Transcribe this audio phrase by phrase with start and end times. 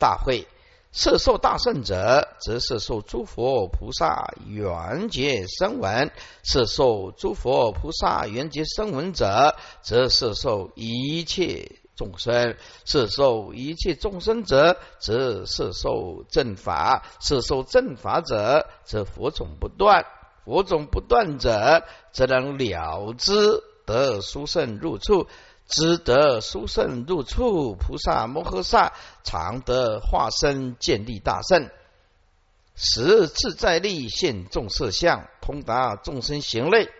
[0.00, 0.48] 大会。
[0.92, 6.08] 摄受大圣者，则摄受诸佛菩萨缘觉声闻；
[6.42, 20.02] 摄受诸佛菩萨缘觉声闻者，则摄受一切众生；摄受一切众生者，则摄受正法；摄受正法者，则佛种不断；
[20.44, 25.28] 佛种不断者，则能了知得殊胜入处。
[25.70, 28.92] 知得殊胜入处，菩萨摩诃萨
[29.22, 31.70] 常得化身建立大圣，
[32.74, 36.90] 时自在力现众色相，通达众生行类。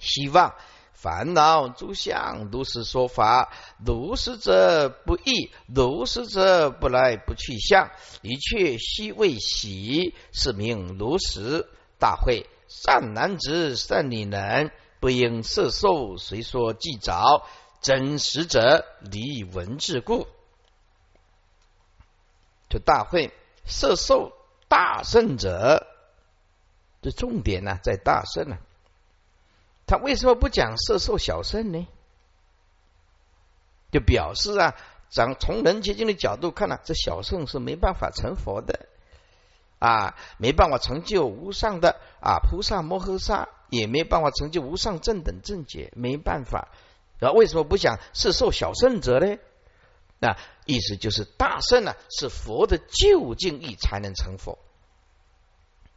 [0.00, 0.54] 希望
[0.92, 3.52] 烦恼诸相如实说法，
[3.84, 7.90] 如实者不异，如实者不来不去相，
[8.22, 12.46] 一切悉未喜，是名如实大会。
[12.66, 17.42] 善男子善女人，不应色受，随说即着。
[17.84, 20.26] 真实者离文字故，
[22.70, 23.30] 就大会
[23.66, 24.32] 色受
[24.68, 25.86] 大圣者
[27.02, 28.56] 这重点呢，在大圣呢。
[29.86, 31.86] 他为什么不讲色受小圣呢？
[33.92, 34.74] 就表示啊，
[35.10, 38.88] 咱从人结经的角度看呢，这小圣是没办法成佛的
[39.78, 46.68] 啊，没办法成就无上的啊菩萨摩诃萨，也没办法成就无上正等正觉，没办法。
[47.20, 49.36] 那为什么不想是受小圣者呢？
[50.20, 54.58] 那意思就是大圣呢，是佛的究竟义才能成佛。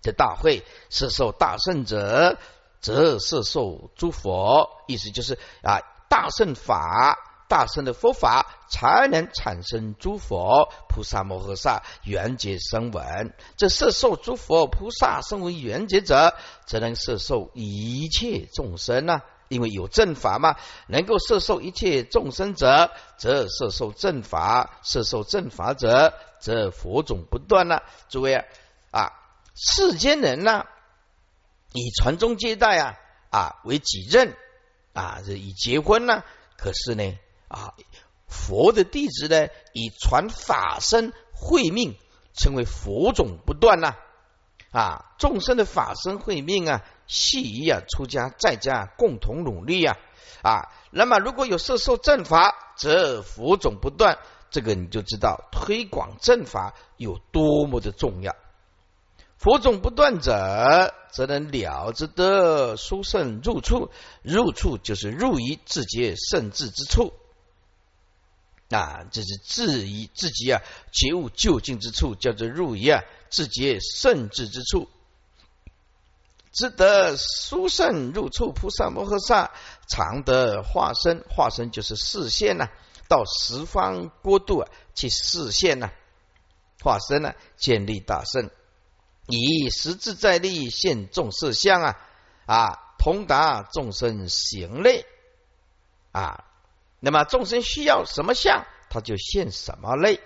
[0.01, 2.37] 这大会是受大圣者，
[2.81, 4.69] 则是受诸佛。
[4.87, 13.33] 意思就是啊，大圣法、大圣的佛法，才能产生诸佛菩萨摩诃萨缘觉声闻。
[13.55, 19.21] 这是受诸佛菩萨声闻缘觉者，则能摄受一切众生呢。
[19.47, 20.55] 因为有正法嘛，
[20.87, 27.83] 能够摄受一切众生者，则摄受正法；摄受正法者，则佛种不断了。
[28.09, 28.45] 诸位
[28.91, 29.13] 啊，
[29.55, 30.65] 世间人呢，
[31.73, 32.95] 以传宗接代啊
[33.29, 34.35] 啊为己任
[34.93, 36.23] 啊，这以结婚呢。
[36.57, 37.73] 可是呢啊，
[38.27, 41.95] 佛的弟子呢，以传法身慧命，
[42.33, 43.95] 称为佛种不断呐。
[44.71, 46.83] 啊，众生的法身慧命啊。
[47.07, 49.95] 系于啊，出家在家共同努力呀
[50.43, 50.67] 啊！
[50.91, 54.19] 那么如果有摄受正法，则佛种不断。
[54.49, 58.35] 这个你就知道推广正法有多么的重要。
[59.37, 63.89] 佛种不断者，则能了之得殊胜入处。
[64.21, 67.13] 入处就是入于自觉圣智之处
[68.69, 70.61] 啊，这是自以自己啊
[70.91, 74.89] 觉悟究竟之处，叫做入于啊自觉圣智之处。
[76.51, 79.51] 只得殊胜入处，菩萨摩诃萨
[79.87, 82.67] 常得化身，化身就是视线呐，
[83.07, 85.91] 到十方国度啊去视线呐，
[86.83, 88.49] 化身呢建立大圣，
[89.27, 91.95] 以实自在力现众色相啊
[92.47, 95.05] 啊，通达众生行类。
[96.11, 96.45] 啊，
[96.99, 100.19] 那么众生需要什么相，他就现什么类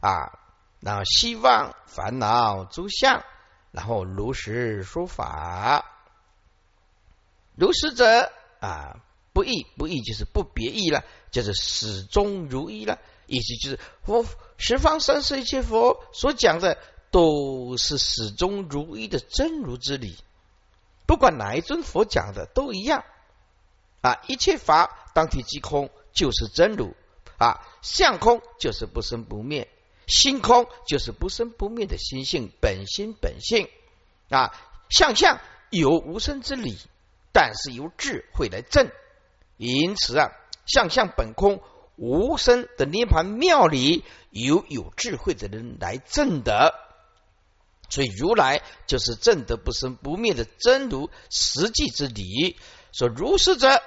[0.00, 0.38] 啊，
[0.80, 3.24] 那希望烦恼诸相。
[3.70, 5.84] 然后如实说法，
[7.54, 8.96] 如实者啊，
[9.32, 12.98] 不异不异就是不别异了，就是始终如一了。
[13.26, 14.24] 意思就是佛
[14.56, 16.78] 十方三世一切佛所讲的
[17.10, 20.16] 都是始终如一的真如之理，
[21.06, 23.04] 不管哪一尊佛讲的都一样
[24.00, 24.22] 啊。
[24.28, 26.96] 一切法当体即空，就是真如
[27.38, 29.68] 啊，相空就是不生不灭。
[30.08, 33.68] 心空就是不生不灭的心性本心本性
[34.30, 34.52] 啊，
[34.88, 35.38] 相相
[35.70, 36.76] 有无生之理，
[37.32, 38.90] 但是由智慧来证。
[39.58, 40.32] 因此啊，
[40.66, 41.62] 相相本空
[41.94, 46.74] 无生的涅盘妙理，由有智慧的人来证得。
[47.90, 52.56] 所以如来就是证得不生不灭的真如实际之理。
[52.92, 53.82] 说如是者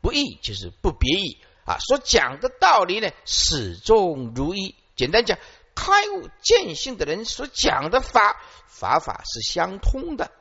[0.00, 1.76] 不异，就是不别异啊。
[1.78, 4.74] 所讲的道理呢，始终如一。
[4.96, 5.38] 简单讲，
[5.76, 10.32] 开悟见性的人所讲的法法法是相通的，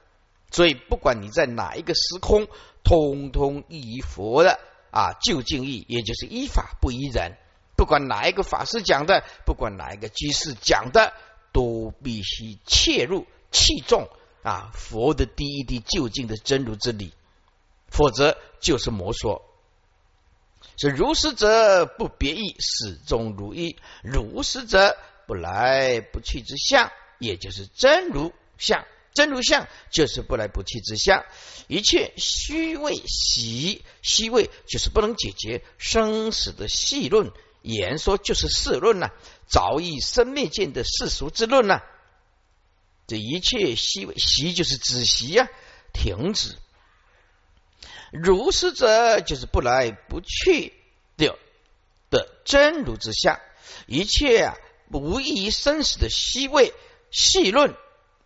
[0.50, 2.48] 所以不管你在哪一个时空，
[2.84, 4.60] 通通依佛的
[4.90, 7.38] 啊，究竟义，也就是依法不依人。
[7.76, 11.14] 不管哪一个法师讲的，不管哪一个居士讲的，
[11.54, 14.10] 都必须切入器重
[14.42, 17.14] 啊佛的第一滴究竟的真如之理，
[17.90, 19.44] 否则就是魔说。
[20.78, 24.96] 是如实者不别异，始终如一；如实者
[25.26, 28.86] 不来不去之相，也就是真如相。
[29.14, 31.26] 真如相就是不来不去之相。
[31.68, 37.32] 一切虚位喜虚位，就是不能解决生死的细论，
[37.64, 39.10] 言说就是世论呐，
[39.48, 41.82] 早已生灭见的世俗之论呐。
[43.08, 45.48] 这一切习习就是止习呀，
[45.92, 46.56] 停止。
[48.12, 50.74] 如是者，就是不来不去
[51.18, 51.38] 的
[52.10, 53.40] 的真如之相，
[53.86, 54.56] 一切啊，
[54.92, 56.74] 无异于生死的虚位
[57.12, 57.76] 细论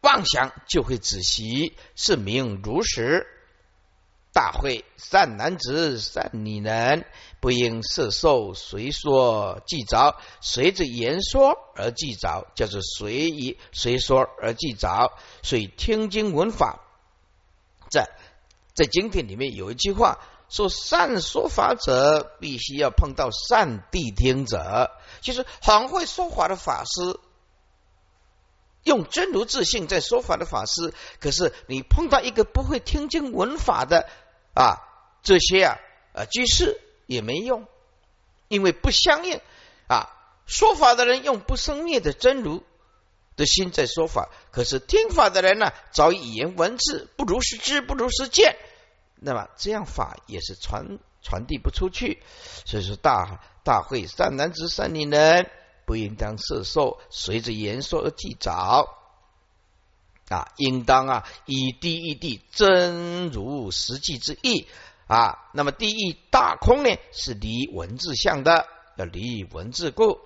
[0.01, 3.27] 妄想，就会止息，是名如实。
[4.33, 7.05] 大会善男子、善女人，
[7.41, 15.11] 不应色受随说即着，随着言说而即着，叫做随意随说而即着。
[15.43, 16.79] 所以听经闻法，
[17.89, 18.09] 在
[18.73, 20.19] 在经典里面有一句话
[20.49, 24.91] 说：善说法者，必须要碰到善谛听者，
[25.21, 27.19] 就是很会说法的法师，
[28.83, 30.93] 用真如自信在说法的法师。
[31.19, 34.07] 可是你碰到一个不会听经闻法的。
[34.53, 34.83] 啊，
[35.23, 35.77] 这些啊
[36.13, 37.67] 啊居士也没用，
[38.49, 39.39] 因为不相应
[39.87, 40.09] 啊。
[40.45, 42.61] 说法的人用不生灭的真如
[43.35, 48.55] 的心在说法，可是听法的人呢，早已言文字不如实知，不如实见，
[49.15, 52.21] 那么这样法也是传传递不出去。
[52.65, 55.49] 所以说，大大会善男子、善女人，
[55.85, 58.51] 不应当摄受，随着言说而记着。
[60.29, 64.65] 啊，应当啊，以第一地真如实际之意
[65.07, 65.49] 啊。
[65.53, 70.19] 那么第一大空呢，是离文字相的，要离文字故。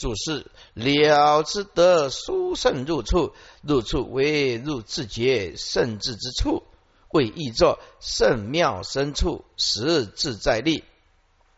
[0.00, 6.62] 注释了之得殊胜入处，入处为入自觉圣智之处，
[7.10, 10.84] 为意作圣妙深处实自在力，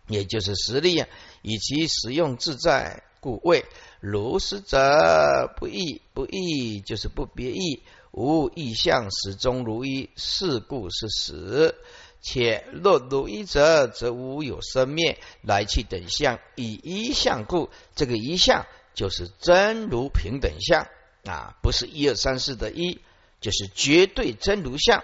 [0.09, 1.07] 也就是实力啊，
[1.43, 3.05] 以其使用自在。
[3.21, 3.65] 故谓
[4.01, 10.11] 如实者不异，不异就是不别异，无异相，始终如一。
[10.17, 11.77] 是故是实。
[12.23, 18.65] 且若如一者，则无有生灭来去等相，以一相故，这个一相
[18.95, 20.87] 就是真如平等相
[21.25, 23.01] 啊，不是一二三四的一，
[23.41, 25.03] 就是绝对真如相。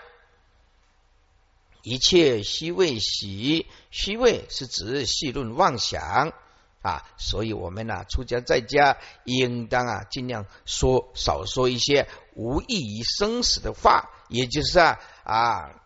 [1.82, 6.32] 一切虚位喜，虚位是指细论妄想。
[6.80, 15.77] 啊，所以我们呢，出家在家应当啊，尽量说少说一些无益于生死的话，也就是啊啊，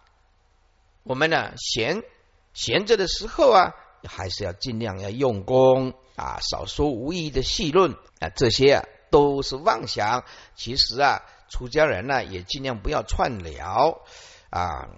[1.03, 2.03] 我们呢闲
[2.53, 10.25] 闲着的时候啊，还是要尽量要用功啊，少说无益的细论啊，这些啊都是妄想。
[10.55, 14.01] 其实啊，出家人呢也尽量不要串聊
[14.51, 14.89] 啊。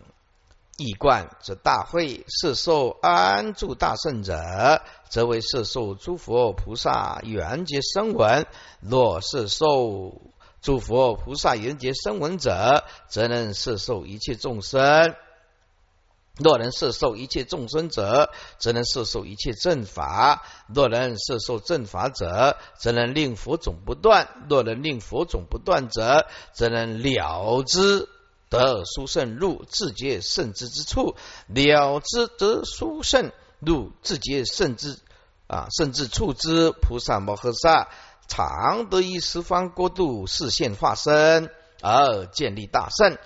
[0.77, 8.43] 易观则大会摄受安住大圣者，则为摄受诸佛菩萨缘觉声闻；
[8.81, 10.21] 若摄受
[10.61, 15.15] 诸佛菩萨缘觉声闻者，则能摄受一切众生；
[16.37, 28.09] 若能摄受一切众生者，则能摄受一切正法；若能摄受正法者，则能令佛种不断；若能令佛种不断者，则能了之。
[28.51, 31.17] 得殊胜入自觉圣之之处，
[31.49, 34.99] 了之得殊胜入自觉圣之
[35.49, 37.89] 啊，甚至处之菩萨摩诃萨，
[38.29, 43.19] 常得以十方国度视现化身而建立大圣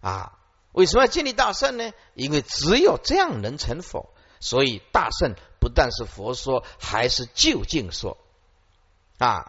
[0.00, 0.32] 啊！
[0.72, 1.92] 为什么要建立大圣呢？
[2.14, 4.10] 因为只有这样能成佛，
[4.40, 8.18] 所以大圣不但是佛说，还是究竟说
[9.18, 9.44] 啊！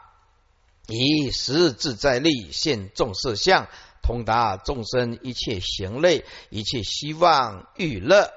[0.88, 3.68] 以十自在力现众色相。
[4.06, 8.34] 通达众生一切行类，一切希望欲乐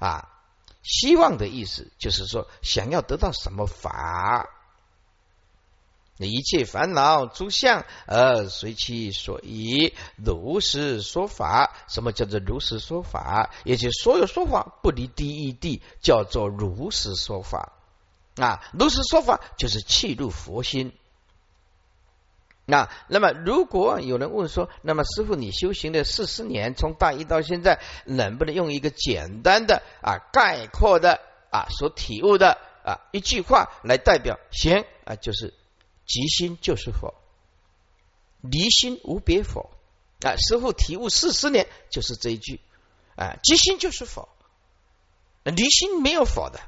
[0.00, 0.28] 啊！
[0.82, 4.48] 希望的意思就是说，想要得到什么法，
[6.18, 11.74] 一切烦恼诸相而随其所依，如实说法。
[11.88, 13.50] 什么叫做如实说法？
[13.64, 17.72] 也就所有说法不离第一地，叫做如实说法
[18.36, 18.62] 啊！
[18.72, 20.92] 如实说法就是契入佛心。
[22.66, 34.38] 那那么，如果有人问说，那么师傅，你修行的四十年，从大一到现在，能不能用一个简单的啊概括的啊所体悟的啊一句话来代表？
[34.50, 35.52] 行啊，就是
[36.06, 37.14] 即心就是佛，
[38.40, 39.70] 离心无别佛
[40.22, 40.36] 啊。
[40.36, 42.60] 师傅体悟四十年就是这一句
[43.16, 44.28] 啊，即心就是佛，
[45.44, 46.60] 离心没有佛的。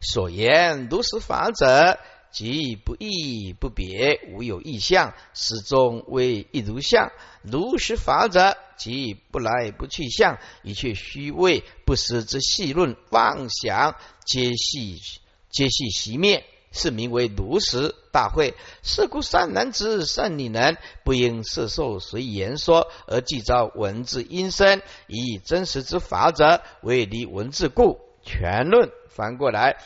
[0.00, 1.98] 所言如实法者。
[2.32, 7.10] 即不异不别，无有异相，始终为一如相。
[7.42, 15.02] 如实法者，即不来不去相，一切虚伪不实之细论妄想，皆系
[15.50, 18.54] 皆系熄灭，是名为如实大会。
[18.82, 27.98] 是故善男子、善女人，不应摄受随言说，而即招文字音声，以真实之法者为离文字故。
[28.22, 29.78] 全论翻过来。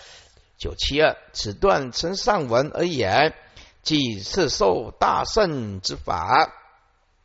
[0.57, 3.35] 九七二，此段称上文而言，
[3.83, 6.53] 即是受大圣之法，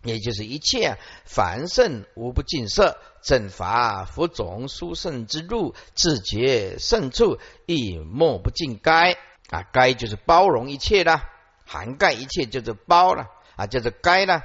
[0.04, 9.18] 也就是一切凡圣无不尽摄，正法佛种殊胜之路，自觉胜处，亦莫不尽该
[9.50, 9.64] 啊！
[9.72, 11.22] 该就是包容一切的，
[11.66, 14.44] 涵盖一切就是包了啊，就是该了。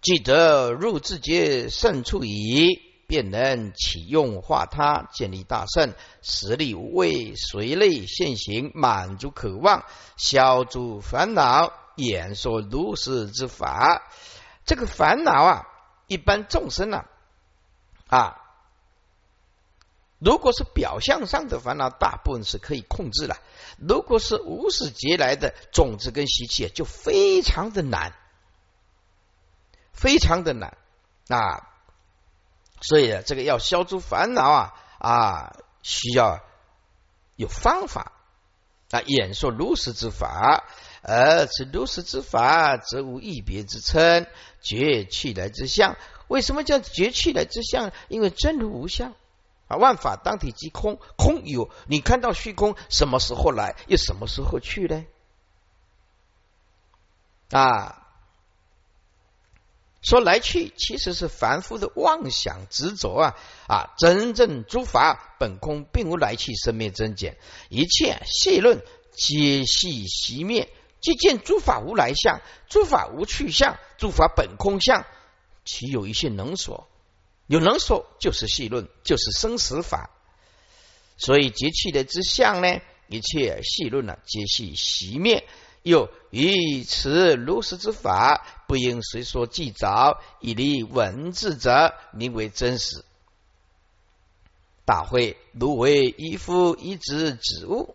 [0.00, 2.82] 记得入自觉胜处矣。
[3.08, 9.84] 便能启用化他，建立大圣，实力无畏，随类现行，满足渴望，
[10.16, 14.02] 消除烦恼，演说如是之法。
[14.64, 15.68] 这个烦恼啊，
[16.08, 17.04] 一般众生啊，
[18.08, 18.42] 啊，
[20.18, 23.36] 如果是表象上的烦恼，大部分是可以控制了；
[23.76, 28.12] 如果是无始劫来的种子跟习气，就非常的难，
[29.92, 30.76] 非常的难
[31.28, 31.68] 啊。
[32.80, 36.40] 所以啊这个要消除烦恼啊啊，需要
[37.36, 38.12] 有方法
[38.90, 40.64] 啊，演说如实之法，
[41.02, 44.26] 而此如实之法，则无一别之称，
[44.60, 45.96] 绝去来之相。
[46.28, 47.92] 为什么叫绝去来之相？
[48.08, 49.14] 因为真如无相
[49.68, 55.04] 啊，万法当体即空，空有你看到虚空，什么时候来，又什么时候去呢？
[57.50, 58.02] 啊。
[60.02, 63.34] 说来去其实是凡夫的妄想执着啊
[63.66, 63.94] 啊！
[63.98, 67.36] 真正诸法本空，并无来去生灭增减，
[67.70, 70.72] 一切细论皆系熄灭。
[71.00, 75.04] 即见诸法无来相，诸法无去相，诸法本空相，
[75.64, 76.86] 其有一些能所？
[77.46, 80.10] 有能说就是细论，就是生死法。
[81.16, 85.48] 所以节气的之相呢，一切细论呢，皆系熄灭。
[85.82, 93.04] 又以此如实之法，不应随说记着，以立文字者，名为真实。
[94.84, 97.94] 大会如为一夫一子子物，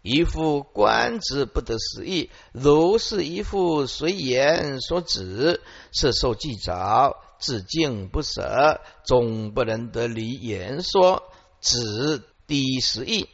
[0.00, 5.60] 一夫观之不得实意，如是一夫随言所指，
[5.92, 11.22] 是受记着，至敬不舍，终不能得离言说，
[11.60, 13.28] 子第一。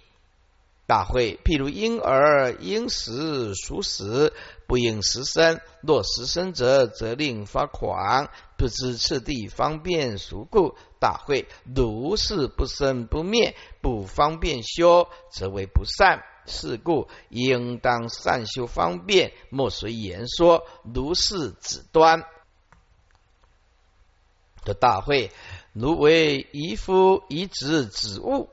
[0.84, 4.32] 大会，譬如婴儿应时熟食，
[4.66, 5.60] 不应食生。
[5.80, 8.28] 若食生者，则令发狂，
[8.58, 10.74] 不知次第方便熟故。
[10.98, 16.24] 大会，如是不生不灭，不方便修，则为不善。
[16.44, 20.66] 是故应当善修方便，莫随言说。
[20.92, 22.24] 如是指端
[24.64, 25.30] 的大会，
[25.72, 28.48] 如为遗夫遗指指物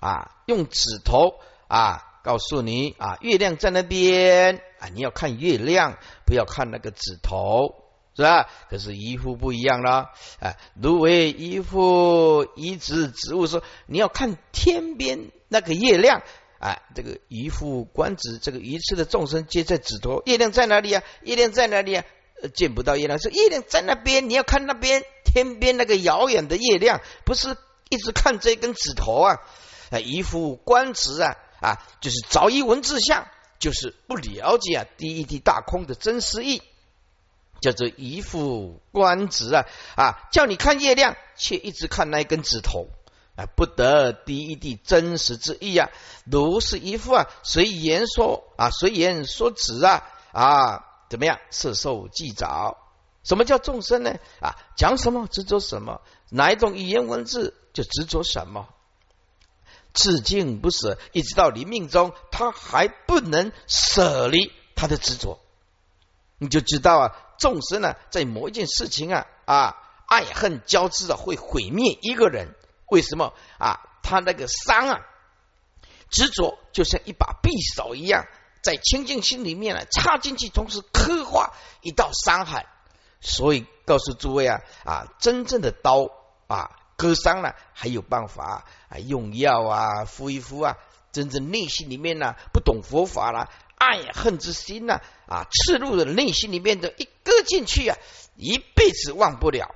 [0.00, 1.34] 啊，用指头。
[1.66, 7.74] 啊，告诉你啊，月亮在那边啊，你要看月亮，不要看那个指头，
[8.14, 8.48] 是吧？
[8.68, 16.22] 可是渔夫不一样了，啊，如为衣服移植植物说，你要看天边那个月亮
[16.60, 21.02] 啊，这个渔夫观指这个鱼翅的众生皆在指头，月亮在哪里啊？
[21.22, 22.04] 月亮在哪里啊？
[22.54, 25.02] 见不到月亮，说月亮在那边，你要看那边
[25.34, 27.54] 天边那个遥远的月亮，不是
[27.90, 29.40] 一直看这根指头啊？
[29.90, 31.36] 啊，一副官职啊。
[31.60, 33.26] 啊，就是早一文字相，
[33.58, 36.60] 就是不了解啊第一地大空的真实意，
[37.62, 39.64] 叫做一副官职啊
[39.96, 42.88] 啊，叫你看月亮，却一直看那一根指头
[43.34, 45.88] 啊，不得第一地真实之意啊，
[46.26, 51.38] 如是一副啊，随言说啊，随言说指啊啊，怎么样？
[51.50, 52.76] 色受记着，
[53.24, 54.14] 什么叫众生呢？
[54.40, 58.68] 啊，讲什么执着什么，哪一种语言文字就执着什么。
[59.94, 65.40] 至敬不舍，一直到临命中，他还不能舍离他的执着，
[66.38, 69.76] 你就知道啊，众生呢，在某一件事情啊啊，
[70.06, 72.54] 爱恨交织的会毁灭一个人。
[72.90, 73.80] 为什么啊？
[74.02, 75.00] 他那个伤啊，
[76.10, 78.26] 执着就像一把匕首一样，
[78.62, 82.66] 在清净心里面呢插进去，同时刻画一道伤害。
[83.24, 86.10] 所以告诉诸位啊啊，真正的刀
[86.46, 86.70] 啊。
[86.96, 90.76] 割伤了还有办法啊，用药啊，敷一敷啊。
[91.10, 97.98] 真正内心里面呢，不懂佛法了，爱恨之心呐，啊，刺入了内心里面的一割进去啊，
[98.36, 99.74] 一辈子忘不了，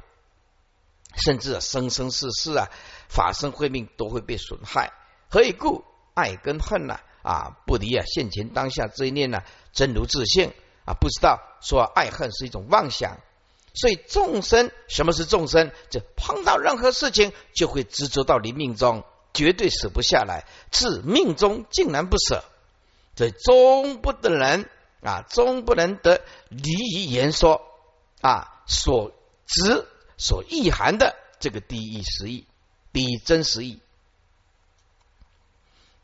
[1.16, 2.68] 甚至生生世世啊，
[3.08, 4.92] 法身慧命都会被损害。
[5.28, 5.84] 何以故？
[6.14, 10.52] 爱跟恨呢，啊，不离啊，现前当下这一念呢，真如自性
[10.84, 13.18] 啊，不知道说爱恨是一种妄想。
[13.80, 15.70] 所以众生，什么是众生？
[15.88, 20.46] 就碰到任何事情，就会执着到临命中，绝对舍不下来。
[20.72, 22.42] 至命中竟然不舍，
[23.14, 24.68] 这终不得人
[25.00, 27.62] 啊，终不能得离于言说
[28.20, 29.12] 啊，所
[29.46, 32.46] 执所意含的这个第一实义，
[32.92, 33.80] 第一真实义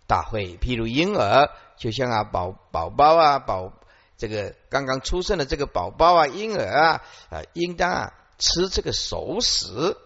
[0.06, 3.72] 大会，譬如婴儿，就像啊宝宝宝啊宝
[4.16, 9.96] 这个刚刚出生的这个宝宝啊婴儿啊啊，应当啊吃这个熟食，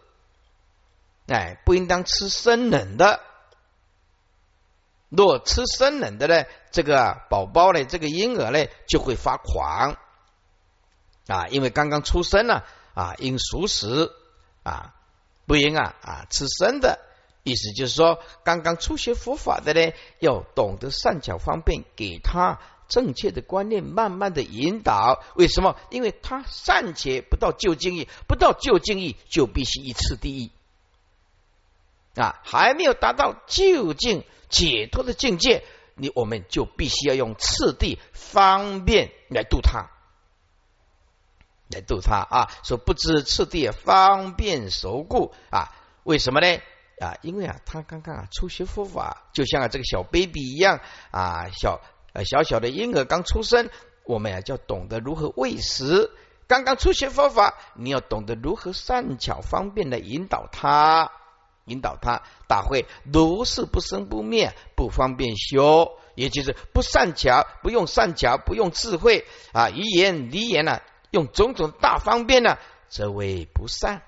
[1.27, 3.21] 哎，不应当吃生冷的。
[5.11, 9.97] 若吃生冷的呢，这个宝宝呢，这个婴儿呢就会发狂
[11.27, 14.13] 啊，因为刚刚出生了啊，应熟食
[14.63, 14.95] 啊，
[15.47, 16.99] 不应啊啊吃生的。
[17.45, 25.23] 意思就是说，刚刚初学佛法的呢，要懂得善巧方便，给他正确的观念，慢慢的引导。
[25.37, 25.77] 为什么？
[25.91, 30.51] 因为他暂且不到究竟义，不到究竟义就必须一次第一
[32.21, 35.63] 啊，还没有达到究竟解脱的境界，
[35.95, 39.91] 你我们就必须要用次第方便来度他，
[41.71, 42.51] 来度他啊！
[42.65, 45.75] 说不知次第方便熟故啊？
[46.05, 46.61] 为什么呢？
[46.99, 50.81] 啊，因为啊，他刚刚啊初学佛法，就像啊这个小 baby 一样
[51.13, 51.81] 啊，小
[52.25, 53.71] 小小的婴儿刚出生，
[54.05, 56.11] 我们啊就要懂得如何喂食。
[56.47, 61.13] 刚刚初学佛法，你要懂得如何善巧方便的引导他，
[61.67, 62.23] 引导他。
[62.47, 72.57] 大会如是不生不灭，不方便修，也就是不善巧，不用善巧，不用智慧啊，语言离言呢，用种种大方便呢，
[72.89, 74.03] 则为不善。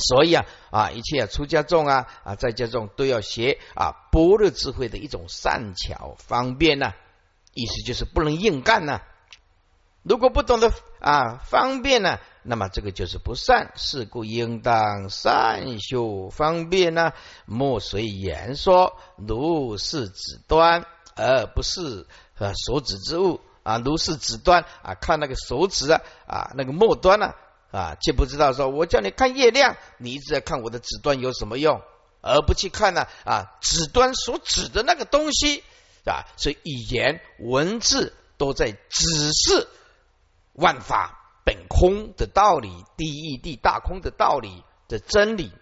[0.00, 6.94] 所以啊啊，一切出家众啊啊，在家众都要学啊般若智慧的一种善巧方便呢，
[7.54, 9.00] 意思就是不能硬干呢。
[10.02, 13.72] 如果不懂得啊方便呢，那么这个就是不善。
[13.76, 17.12] 是故应当善修方便呢，
[17.44, 22.06] 莫随言说如是指端，而不是
[22.38, 27.34] 呃手指之物啊，如是指端啊，看那个手指啊啊那个末端呢。
[27.70, 31.82] 啊却不知道说，我叫你看月亮，你一直在看我的指端有什么用，
[32.20, 33.06] 而不去看呢？
[33.24, 35.62] 啊，指端所指的那个东西
[36.04, 39.68] 啊，所以语言文字都在指示
[40.52, 45.52] 万法本空的道理，第一地大空的道理的真理。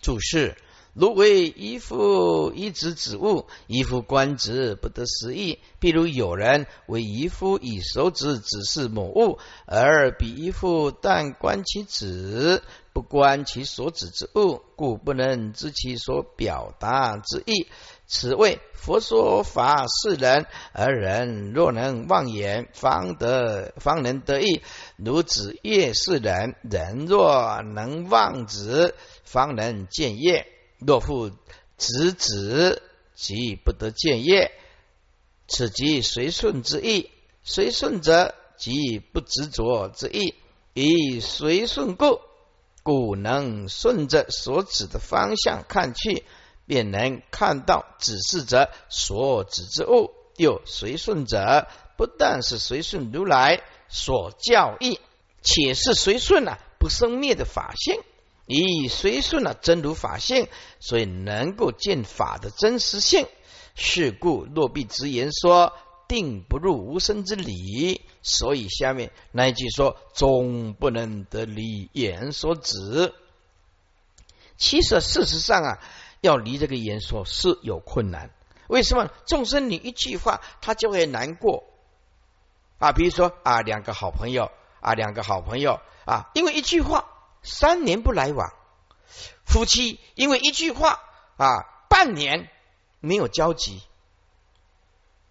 [0.00, 0.56] 注释。
[0.92, 5.60] 如为一夫一子子物，一夫观之不得实意。
[5.80, 17.68] 譬如有人为一夫以手指指示某物，而彼一夫但观其指，不观其所指之物，故不能知其所表达之意。
[18.06, 24.62] 此谓佛说法是人，而人若能妄言，方得方能得意。
[24.96, 30.48] 如指夜是人，人若能妄指，方能见业。
[30.86, 31.30] 若复
[31.76, 32.82] 执子，
[33.14, 34.52] 即不得见业。
[35.46, 37.10] 此即随顺之意。
[37.42, 40.34] 随顺者，即不执着之意。
[40.74, 42.20] 以随顺故，
[42.82, 46.24] 故能顺着所指的方向看去，
[46.66, 50.12] 便能看到指示者所指之物。
[50.36, 51.66] 又随顺者，
[51.96, 55.00] 不但是随顺如来所教义，
[55.42, 58.00] 且是随顺了不生灭的法性。
[58.52, 60.48] 以随顺了真如法性，
[60.80, 63.28] 所以能够见法的真实性。
[63.76, 65.72] 是故若必直言说，
[66.08, 68.00] 定不入无生之理。
[68.22, 73.14] 所以下面那一句说，终不能得离言所指。
[74.56, 75.78] 其实事实上啊，
[76.20, 78.30] 要离这个言说是有困难。
[78.66, 79.08] 为什么？
[79.26, 81.62] 众生你一句话，他就会难过
[82.78, 82.90] 啊。
[82.90, 87.09] 比如说啊，两个好朋友啊，两个好朋友啊，因为一句话。
[87.42, 88.52] 三年不来往，
[89.44, 91.00] 夫妻因为一句话
[91.36, 92.50] 啊，半年
[93.00, 93.82] 没有交集，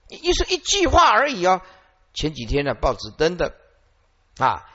[0.08, 1.62] 一说一句话而已哦。
[2.13, 3.56] 前几天呢，报纸登的
[4.38, 4.67] 啊，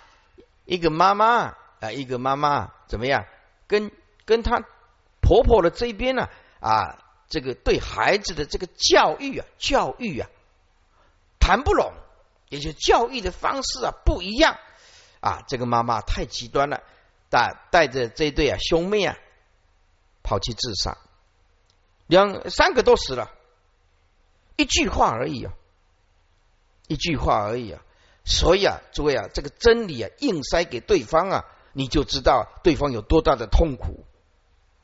[0.65, 3.27] 一个妈妈啊，一个妈妈怎么样？
[3.67, 3.91] 跟
[4.25, 4.63] 跟她
[5.21, 6.29] 婆婆的这边呢
[6.61, 10.29] 啊，这个对孩子的这个教育啊，教育啊，
[11.41, 11.93] 谈不拢，
[12.49, 14.57] 也就教育的方式啊不一样
[15.21, 15.43] 啊。
[15.49, 16.83] 这个妈妈太极端了。
[17.35, 19.19] 带带着这对啊兄妹啊，
[20.23, 20.97] 跑去自杀，
[22.07, 23.33] 两三个都死了，
[24.55, 25.53] 一句话而已啊，
[26.87, 27.83] 一句话而已啊，
[28.25, 34.05] 所以啊，诸位啊，这个真理啊，硬塞给对方啊，你就知道对方有多大的痛苦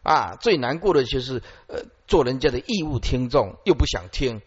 [0.02, 0.34] 啊。
[0.40, 4.42] 最难过的就是呃，做人家的义务听众又不想听。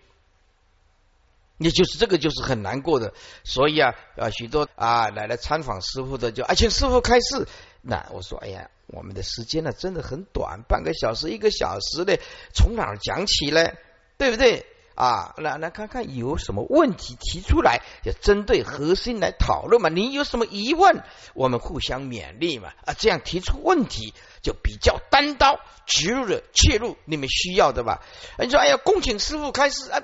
[1.59, 3.13] 也就是这个，就是很难过的，
[3.45, 7.47] 所以啊啊，许多啊来来参访师傅的，就啊请师傅开示。
[7.85, 12.17] 那我说，哎呀，我们的时间呢真的很短，半个小时、一个小时的，
[12.55, 13.73] 从哪儿讲起呢？
[14.17, 14.65] 对不对？
[14.95, 19.89] 啊，来来看看有什么问题提出来，要针对核心来讨论嘛。
[19.89, 22.71] 你有什么疑问，我们互相勉励嘛。
[22.85, 28.01] 啊，这样提出问题就比较单刀直入的切入你们需要的吧。
[28.39, 30.03] 你说，哎呀，恭请师傅开始啊，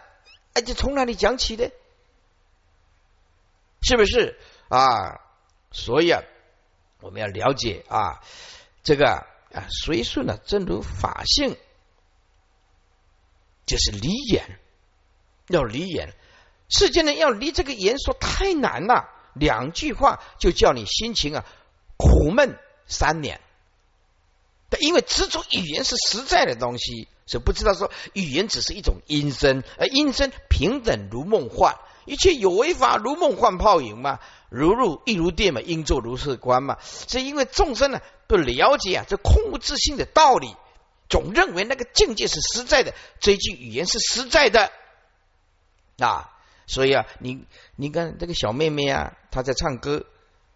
[0.54, 1.72] 哎，就从哪里讲起的？
[3.82, 4.38] 是不是
[4.68, 5.22] 啊？
[5.72, 6.24] 所以啊，
[7.02, 8.22] 我们要了解啊，
[8.84, 11.58] 这个啊，随顺呢，正如法性，
[13.66, 14.60] 就是离眼。
[15.48, 16.14] 要离言，
[16.70, 21.44] 世间人要离这个言说太难了，两句话就叫你心情啊
[21.98, 23.42] 苦闷三年。
[24.70, 36.78] 但因为执着语言是实在的东西，所以不知道说语言只是一种阴身，而阴身平等如梦幻，一切有为法如梦幻泡影嘛，如入亦如电嘛，应作如是观嘛。
[36.82, 40.56] 是因为众生呢不了解啊这空无自性的道理，
[41.08, 44.72] 总认为那个境界是实在的，这一句语言是实在的。
[46.00, 46.32] 啊，
[46.66, 50.06] 所以啊，你你看这个小妹妹啊，她在唱歌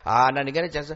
[0.03, 0.95] 啊，那你跟她讲说，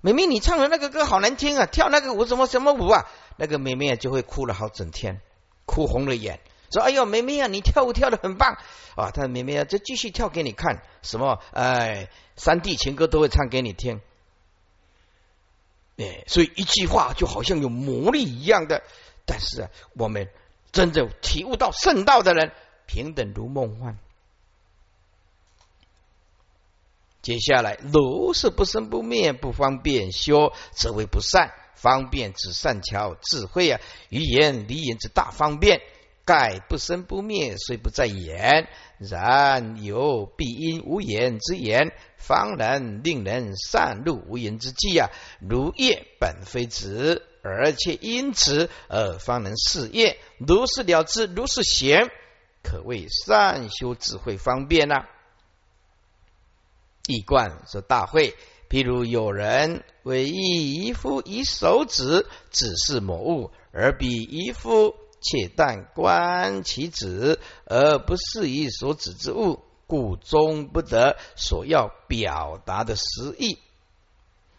[0.00, 5.20] 妹妹你唱的那个歌好难听啊，跳那个舞什么什么舞啊，那个妹妹就会哭了好整天，
[5.66, 8.54] 哭红了眼，说哎呦妹妹啊，你跳舞跳的很棒
[8.96, 14.00] 啊，他说妹妹啊，就继续跳给你看，什么哎，三地情歌都会唱给你听，
[15.96, 18.82] 哎，所以一句话就好像有魔力一样的，
[19.26, 20.28] 但是啊，我们
[20.72, 22.52] 真正体悟到圣道的人。
[22.92, 23.96] 平等如梦幻。
[27.22, 35.80] 接下来，如是不生不灭，不方便修，则为不善；方便之善巧智慧啊，语言离言之大方便。
[36.30, 45.10] 盖不生不灭，虽不在言，然有必因无言之言，方能令人善入无言之际啊。
[45.40, 50.18] 如业本非子，而且因此而方能事业。
[50.38, 52.08] 如是了之，如是贤。
[52.62, 55.06] 可谓善修智慧方便呐。
[57.08, 58.36] 一贯说大会，
[58.68, 73.58] 譬如有人为一一夫以手指指示某物，而彼一夫且但观其指，而不适于所指之物，故终不得所要表达的实意。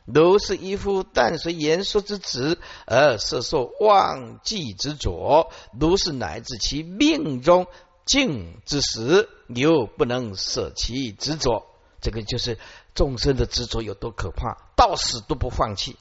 [0.05, 7.67] 如是一夫但随言说之旨，而色受忘记之着，如是乃至其命中。
[8.03, 11.67] 静之时，又不能舍其执着，
[12.01, 12.57] 这个就是
[12.95, 15.95] 众生的执着有多可怕，到死都不放弃，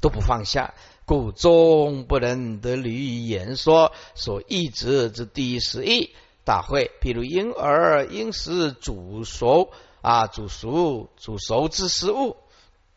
[0.00, 0.74] 都不放下，
[1.08, 6.10] 故终不能得履言说所译之之第十一
[6.44, 6.90] 大会。
[7.00, 9.70] 譬如婴儿应食煮熟
[10.02, 12.36] 啊，煮熟煮熟之食物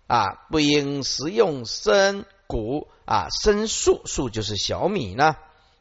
[0.07, 5.37] 啊，不应食用生谷啊，生粟粟就是小米呢，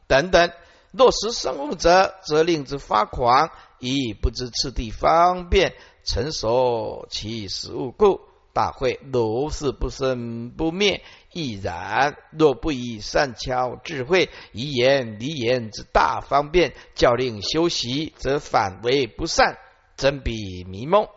[0.07, 0.53] 等等。
[0.93, 5.73] 若食生物者，则令之发狂，以不知次第方便
[6.05, 8.21] 成熟其食物故。
[8.53, 12.17] 大会如是不生不灭，亦然。
[12.31, 19.57] 若不以善巧智慧，以言离言之大方便，教令修习，则反为不善，
[19.95, 21.07] 真比迷梦。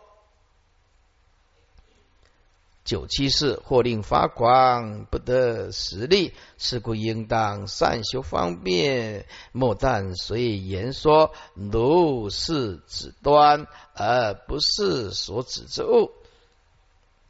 [2.83, 16.11] 九七四或令发狂，不得实力，是故应当善修方便，莫但随言说，如是指端，而不是所指之物。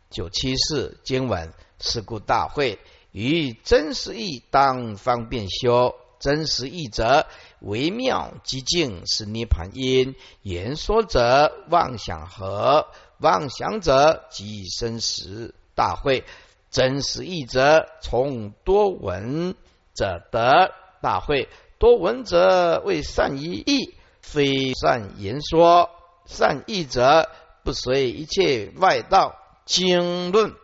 [0.09, 2.79] 九七四经文，是故大会
[3.11, 7.27] 于真实义当方便修，真实义者
[7.59, 12.87] 微妙极静，是涅盘因；言说者妄想和。
[13.19, 16.25] 妄想者即生死大会，
[16.69, 19.55] 真实义者从多闻
[19.93, 25.89] 者得大会，多闻者为善于义，非善言说。
[26.25, 27.29] 善义者
[27.63, 30.55] 不随一切外道经论，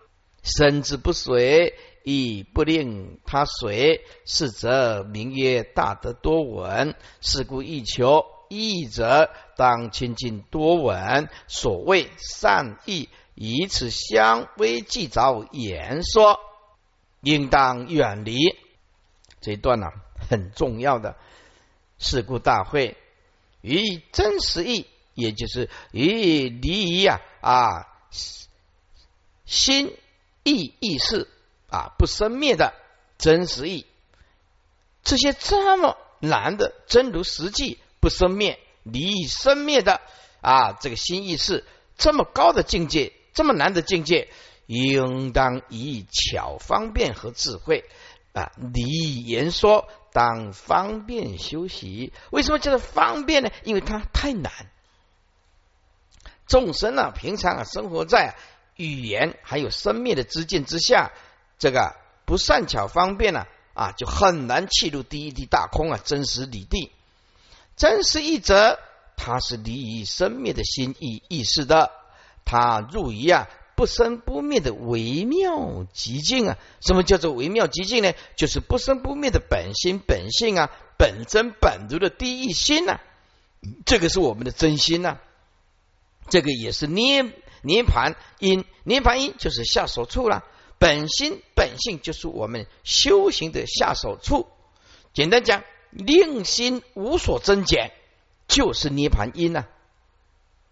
[0.43, 6.95] 身之不随，亦不令他随，是则名曰大德多闻。
[7.19, 8.25] 是故欲求。
[8.53, 16.37] 义者当亲近多闻，所谓善意，以此相微计着言说，
[17.21, 18.37] 应当远离。
[19.39, 19.87] 这一段呢，
[20.29, 21.15] 很重要的
[21.97, 22.97] 事故大会
[23.61, 27.87] 与真实义，也就是与离呀啊
[29.51, 29.97] 心
[30.43, 31.27] 意意识
[31.69, 32.73] 啊不生灭的
[33.17, 33.85] 真实意，
[35.03, 37.77] 这些这么难的真如实际。
[37.99, 40.01] 不生灭，离生灭的
[40.41, 41.63] 啊，这个心意识
[41.97, 44.27] 这么高的境界，这么难的境界，
[44.65, 47.85] 应当以巧方便和智慧
[48.33, 52.11] 啊，离言说当方便修习。
[52.31, 53.51] 为什么叫做方便呢？
[53.65, 54.51] 因为它太难。
[56.47, 58.35] 众生啊，平常啊，生活在
[58.81, 61.11] 语言还有生灭的知见之下，
[61.59, 66.91] 这个不善巧方便呢，啊，就很难契入第一地大空啊，真实理地。
[67.75, 68.77] 真实一则，
[69.15, 71.91] 它是离于生灭的心意意识的，
[72.45, 73.47] 它入于啊。
[73.73, 76.57] 不生不灭的微妙极境啊！
[76.81, 78.13] 什么叫做微妙极境呢？
[78.35, 82.99] 就是不生不灭的本心本性啊，本真本如的第一心呐。
[83.83, 85.17] 这个是我们的真心呐。
[86.29, 87.23] 这个也是涅
[87.61, 90.43] 涅盘因，涅盘因就是下手处了。
[90.79, 94.47] 本心本性就是我们修行的下手处。
[95.13, 97.91] 简单讲，令心无所增减，
[98.47, 99.65] 就是涅盘因呐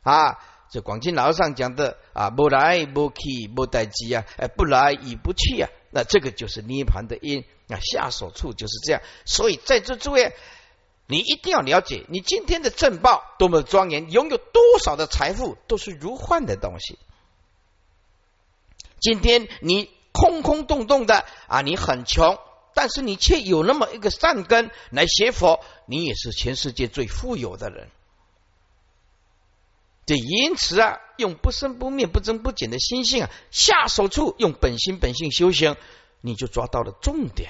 [0.02, 0.40] 啊。
[0.72, 9.02] 这广清老上讲的啊，不来不去不待机啊，哎，不来已不去啊，那这个就是涅盘的因啊，下手处就是这样。
[9.26, 10.32] 所以在座诸位，
[11.12, 17.00] 你一定要了解，你今天的正报多么庄严，拥有多少的财富都是如幻的东西。
[19.00, 22.38] 今天你空空洞洞的啊，你很穷，
[22.76, 27.90] 但是你却有那么一个善根来学佛，你也是全世界最富有的人。
[30.06, 35.76] 这因此啊，用不生不灭、不增不减的心性啊，下手处用本心本性修行，
[36.22, 37.50] 你就抓到了重点。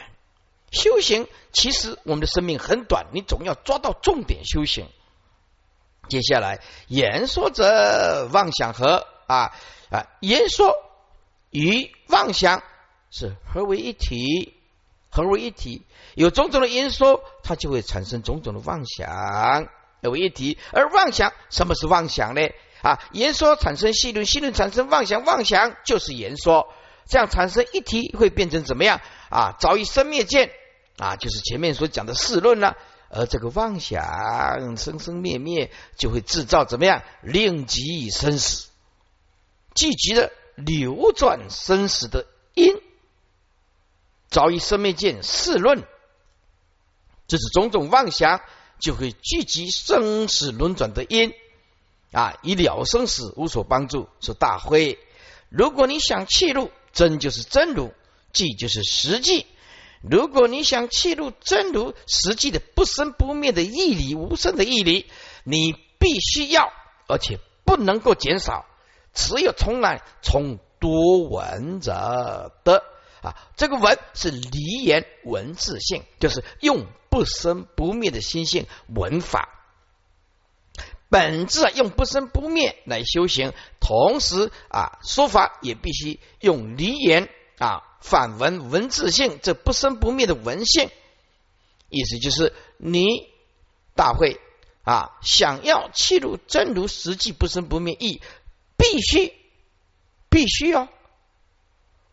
[0.71, 4.87] 修行其实我们的生命很短，你总要抓到重点修行。
[6.07, 9.51] 接下来言说者妄想和啊
[9.91, 10.75] 啊，言说
[11.51, 12.63] 与妄想
[13.11, 14.55] 是合为一体，
[15.11, 15.83] 合为一体。
[16.15, 19.69] 有种种的言说，它就会产生种种的妄想。
[20.01, 22.41] 有一体，而妄想，什么是妄想呢？
[22.81, 26.73] 啊，言说产生细论，细论产生妄想，妄想就是言说，
[27.07, 29.01] 这样产生一体会变成怎么样？
[29.29, 30.51] 啊，早已生灭见
[30.99, 32.77] 啊，就是前面所讲的四论了。
[33.09, 37.01] 而这个妄想生生灭灭，就会制造怎么样？
[37.23, 38.67] 令极生死，
[39.73, 42.79] 聚集的流转生死的因，
[44.29, 45.83] 早已生灭见四论，
[47.27, 48.41] 这是种种妄想。
[48.79, 51.33] 就会聚集生死轮转的因
[52.13, 54.07] 啊，以了生死无所帮助。
[54.21, 54.97] 说大会，
[55.49, 57.91] 如果你想弃入真，就是真如；
[58.31, 59.45] 即就是实际。
[60.01, 65.05] 如果你想弃入真如实际的不生不灭的义理无生的义理，
[65.43, 66.71] 你必须要，
[67.07, 68.65] 而且不能够减少。
[69.13, 72.83] 只有从来从多闻者的
[73.21, 76.85] 啊，这个文是离言文字性，就是用。
[77.11, 79.49] 不生不灭的心性文法
[81.09, 87.27] 本质啊，用不生不灭来修行，同时啊，说法也必须用离言
[87.59, 90.89] 啊，反文文字性，这不生不灭的文性，
[91.89, 93.29] 意思就是你
[93.95, 94.41] 大会
[94.83, 98.21] 啊，想要切入真如实际不生不灭意，
[98.75, 99.33] 必须
[100.29, 100.87] 必须哦，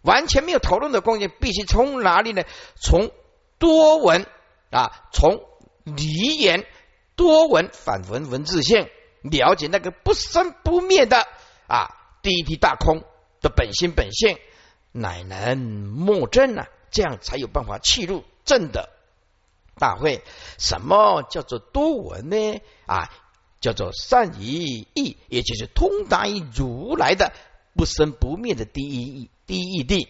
[0.03, 2.45] 完全没有讨论的空间，必须从哪里呢？
[2.75, 3.11] 从
[3.59, 4.27] 多闻。
[4.69, 5.41] 啊，从
[5.85, 6.67] 离言
[7.15, 8.91] 多闻反文文字性
[9.23, 11.25] 了解那个不生不灭的
[11.69, 13.05] 啊第一地大空
[13.41, 14.39] 的本心本性，
[15.01, 18.89] 乃能莫正啊，这样才有办法契入正的
[19.79, 20.23] 大会。
[20.59, 22.61] 什么叫做多闻呢？
[22.87, 23.11] 啊，
[23.61, 27.33] 叫做善于意，也就是通达于如来的
[27.75, 30.09] 不生不灭的第一义第一义地。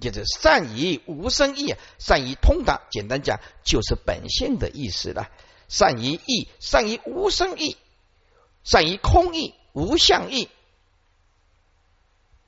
[0.00, 2.82] 就是善于无生意，善于通达。
[2.90, 5.30] 简单讲，就是本性的意思了。
[5.68, 7.76] 善于意，善于无生意，
[8.64, 10.48] 善于空意、无相意。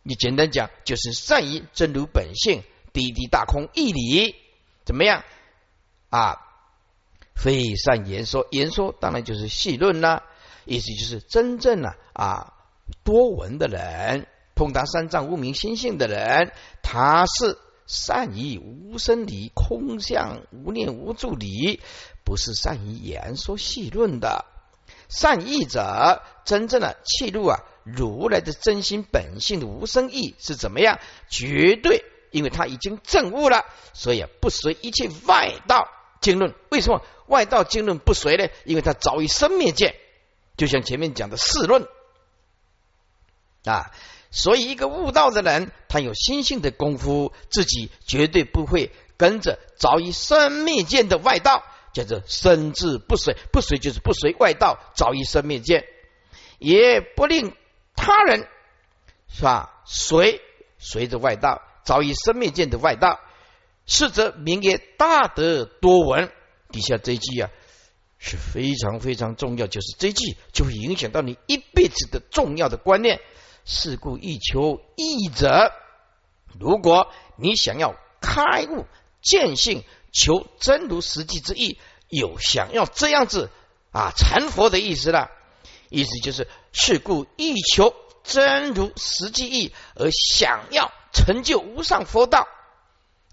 [0.09, 4.37] 你简单讲，就是善于真如本性，滴滴大空义理，
[4.85, 5.25] 怎么样
[6.11, 6.37] 啊？
[7.35, 10.23] 非善言说，言说当然就是细论啦。
[10.64, 12.53] 意思就是真正的啊
[13.03, 14.29] 多闻的人。
[14.55, 21.81] 通达三藏无名心性的人，他是善于无生理、空相、无念、无助理，
[22.25, 24.45] 不是善于言说细论的。
[25.09, 30.99] 善意者，真正的契入啊，如来的真心本性的无生意是怎么样？
[31.29, 35.88] 绝对，因为他已经证悟了，所以，不随一切外道
[36.20, 36.53] 经论。
[36.70, 38.49] 为什么外道经论不随呢？
[38.64, 39.94] 因为他早已生灭见，
[40.57, 41.87] 就像前面讲的四论
[43.64, 43.92] 啊。
[44.33, 51.62] 所以，一个悟道的人，他有心性的功夫，自己绝对不会跟着早已生灭见的外道，
[51.94, 55.87] 叫做生智不随，不随就是不随外道早已生灭见，
[56.59, 57.55] 也不令
[58.07, 58.47] 他人
[59.29, 59.83] 是吧？
[59.85, 60.40] 随
[60.79, 63.19] 随着外道早已生灭见的外道，
[63.85, 66.31] 是则名曰大德多闻，
[66.71, 67.51] 底下这一句啊
[68.19, 73.21] 是非常非常重要，就是这一句就会影响到你一辈子的重要的观念。
[73.64, 75.73] 是故欲求义者，
[76.61, 78.87] 如果你想要开悟
[79.21, 83.51] 见性，求真如实际之意，有想要这样子
[83.90, 85.33] 啊成佛的意思了。
[85.88, 92.47] 意思就是是故欲求真如实际意，而想要成就无上佛道，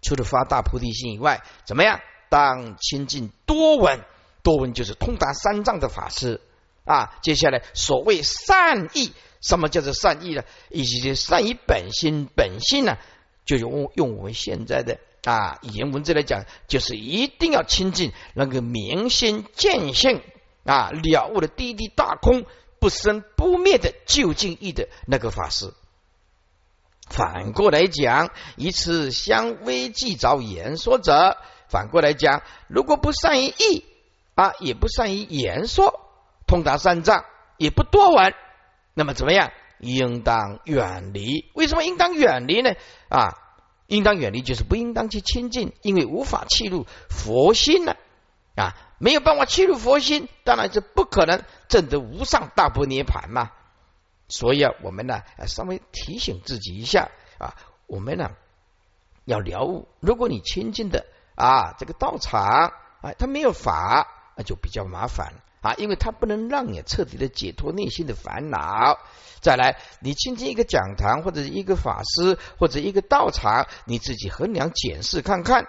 [0.02, 2.00] 除了发大菩提心以外，怎么样？
[2.30, 4.00] 当亲近多闻，
[4.44, 6.40] 多闻就是通达三藏的法师
[6.86, 7.18] 啊。
[7.22, 9.12] 接下来所谓善意。
[9.42, 10.44] 什么叫做善意呢？
[10.70, 12.98] 以及善于本心，本心呢，
[13.46, 20.22] 就用用我们现在的啊语言文字来讲，就是一定要亲近那个明心见性
[20.64, 22.46] 啊了悟的滴滴大空
[22.84, 25.74] 不生不灭的究竟义的那个法师。
[27.08, 31.38] 反过来讲，以此相微计着言说者，
[31.70, 33.86] 反过来讲，如果不善于义
[34.36, 36.02] 啊，也不善于言说，
[36.46, 37.24] 通达三藏，
[37.58, 38.34] 也不多闻。
[38.94, 39.54] 那么怎么样？
[39.80, 41.50] 应当远离。
[41.54, 42.74] 为什么应当远离呢？
[43.08, 43.30] 啊，
[43.88, 47.96] 应当远离就是不应当去亲近，因为无法契入佛心呢。
[48.56, 53.52] 啊，没有办法契入佛心，当然是不可能证得无上大波涅盘嘛。
[54.30, 57.54] 所以啊，我们呢，稍微提醒自己一下啊，
[57.86, 58.32] 我们呢
[59.26, 59.90] 要了悟。
[60.00, 65.34] 如果你亲近的啊这个道场啊，它没有法，那就比较麻烦。
[65.60, 69.00] 啊，因为他不能让你彻底的解脱内心的烦恼。
[69.42, 75.68] 再来，你亲近一个讲堂或者一个法师或者一个道场，你自己衡量检视看看，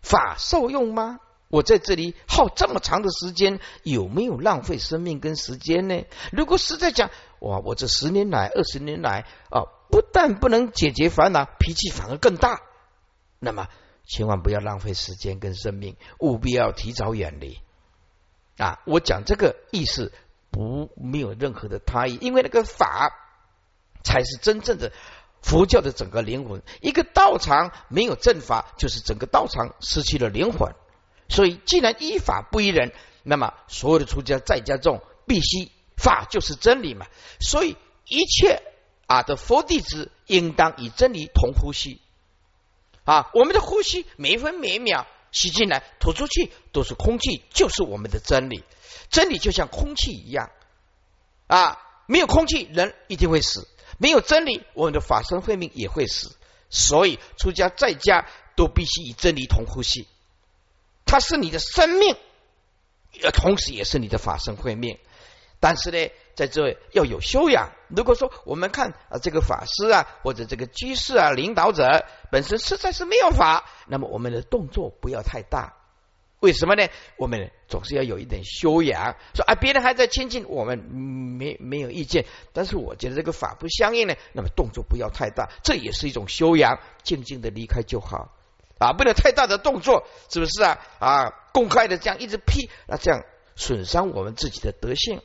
[0.00, 1.18] 法受用吗？
[1.48, 6.04] 我在这里耗这么长的时间，有没有浪费生命跟时间呢？
[6.32, 12.60] 如果实在讲，哇，我这十年来、二十年来啊，不但不能解决烦恼，脾气反而更大，
[13.38, 13.68] 那么
[14.04, 17.60] 千万不要浪费时间跟生命，务必要提早远离。
[18.58, 20.12] 啊，我讲这个意思
[20.50, 23.12] 不没有任何的他意，因为那个法
[24.02, 24.92] 才是真正的
[25.42, 26.62] 佛教的整个灵魂。
[26.80, 30.74] 一个道场没有正法，就是整个道场失去了灵魂。
[31.28, 37.06] 所以，既然依法不依人，那么所有的出家在家众必须法就是真理嘛。
[37.40, 38.62] 所以，一切
[39.06, 42.00] 啊的佛弟子应当以真理同呼吸。
[43.04, 45.06] 啊，我们的呼吸每分每秒。
[45.32, 48.64] 吸进来，吐出去，都是空气，就是我们的真理。
[49.10, 50.50] 真理就像空气一样
[51.46, 53.66] 啊，没有空气，人一定会死；
[53.98, 56.34] 没有真理，我们的法身慧命也会死。
[56.70, 60.08] 所以，出家在家都必须以真理同呼吸。
[61.06, 62.14] 它是你的生命，
[63.32, 64.98] 同时也是你的法身慧命。
[65.58, 66.10] 但是呢？
[66.34, 67.70] 在这要有修养。
[67.88, 75.72] 如果说我们看啊，这个法师啊，或者这个居士啊，领导者本身实在是没有法，那么我们的动作不要太大。
[76.40, 76.86] 为什么呢？
[77.16, 79.16] 我们总是要有一点修养。
[79.34, 82.26] 说啊，别人还在亲近，我们没没有意见。
[82.52, 86.78] 但是我觉得这个法不相应呢，那么动作不要太大，这也是一种修养。
[87.02, 88.36] 静静的离开就好
[88.78, 90.78] 啊，不能太大的动作，是不是啊？
[90.98, 93.22] 啊，公开的这样一直批，那这样
[93.54, 95.22] 损伤我们自己的德性。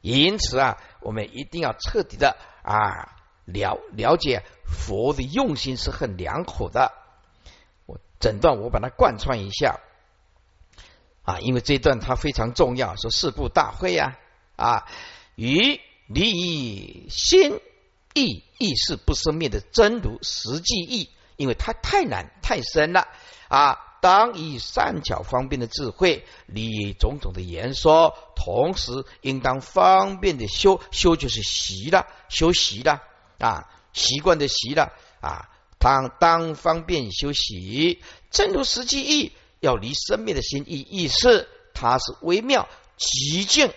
[0.00, 6.92] 因此啊，我们一定要彻底的啊了了解佛的用心是很良苦的。
[7.86, 9.80] 我整段我把它贯穿一下
[11.22, 12.96] 啊，因为这段它非常重要。
[12.96, 14.18] 说四部大会呀
[14.56, 14.86] 啊，
[15.34, 17.60] 与离心
[18.14, 23.08] 意意识不生灭的真如实际意，因为它太难太深了
[23.48, 23.78] 啊。
[24.00, 33.02] 当以善巧方便的智慧，理种种的言说，同时应当方便的修修，就是习了，修习了
[33.40, 35.48] 啊，习惯的习了啊。
[35.80, 43.72] 当当方便修习，正如实际意，要离生灭的心意意识，它是微妙极静，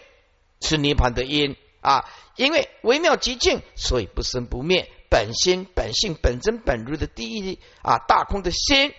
[0.62, 2.08] 是涅盘的因啊。
[2.36, 8.94] 因为微妙极静，所以不生不灭，本心本性本真本如的第一啊大空的心。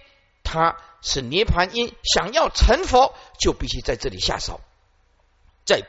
[0.45, 4.61] 它是涅盘因，想要成佛，就必须在这里下手，
[5.65, 5.83] 在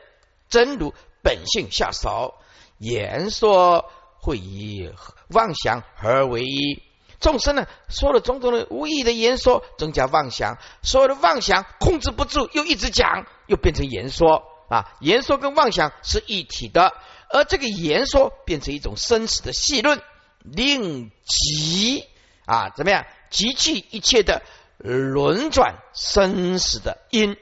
[0.48, 2.36] 真如本性下手。
[2.78, 4.90] 言说会以
[5.30, 6.84] 妄想合而为一，
[7.20, 14.96] 众生呢说了种种的无意的言说，增加妄想，所有的妄想控制不住，又一直讲，又变成言说啊。
[15.02, 16.94] 言说跟妄想是一体的，
[17.30, 20.02] 而这个言说变成一种生死的细论，
[20.44, 22.06] 令极
[22.46, 23.06] 啊怎么样？
[23.30, 24.44] 集聚一切的
[24.78, 27.36] 轮转生死的因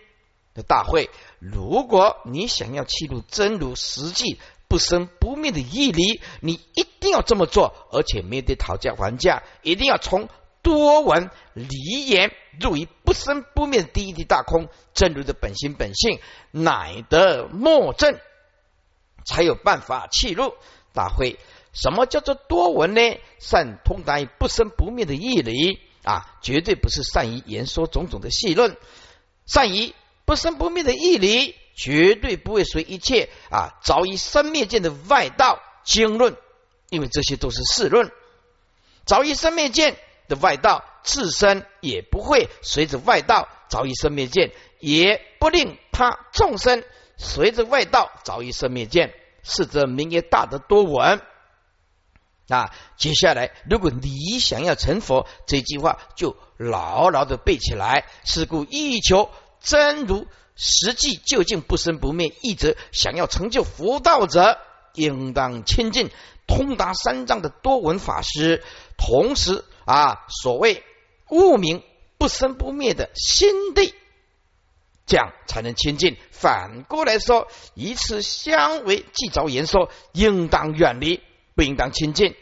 [0.54, 10.30] 的大会，如果你想要记录真如实际不生不灭的义理，你一定要这么做，而且面对讨价还价，一定要从
[10.62, 16.20] 多闻离言，入于不生不灭的第一地大空，正如的本心本性，
[16.52, 18.18] 乃得莫正，
[19.26, 20.54] 才有办法契入
[20.94, 21.40] 大会。
[21.74, 23.02] 什么叫做多闻呢？
[23.40, 28.78] 善通达于不生不灭的义理啊，绝对不是善于言说种种的细论，
[29.46, 29.94] 善于
[30.26, 36.36] 不生不灭的义理，绝对不会随一切啊着于生灭见的外道经论，
[36.90, 38.12] 因为这些都是世论，
[39.06, 39.98] 着于生灭见。
[40.28, 46.86] 的外道自身也不会随着外道早已生灭见，也不令他众生
[47.18, 49.14] 随着外道早已生灭见，
[49.44, 51.22] 是则名曰大德多闻。
[52.52, 58.06] 啊，接下来如果你想要成佛，这句话就牢牢的背起来。
[58.26, 59.30] 是故欲求
[59.62, 64.60] 真如实际究竟不生不灭，一则想要成就佛道者，
[64.94, 66.10] 应当亲近
[66.46, 68.64] 通达三藏的多闻法师，
[68.98, 69.64] 同时。
[69.84, 70.84] 啊，所谓
[71.30, 71.84] 悟明
[72.20, 73.96] 不生不灭的心地，
[75.08, 76.18] 这样才能亲近。
[76.30, 81.20] 反过来说，以此相为既着言说，应当远离，
[81.62, 82.36] 不应当亲近。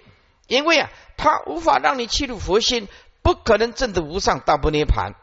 [0.47, 2.87] 因为啊，他无法让你契入佛心，
[3.21, 5.13] 不可能证得无上大不涅盘。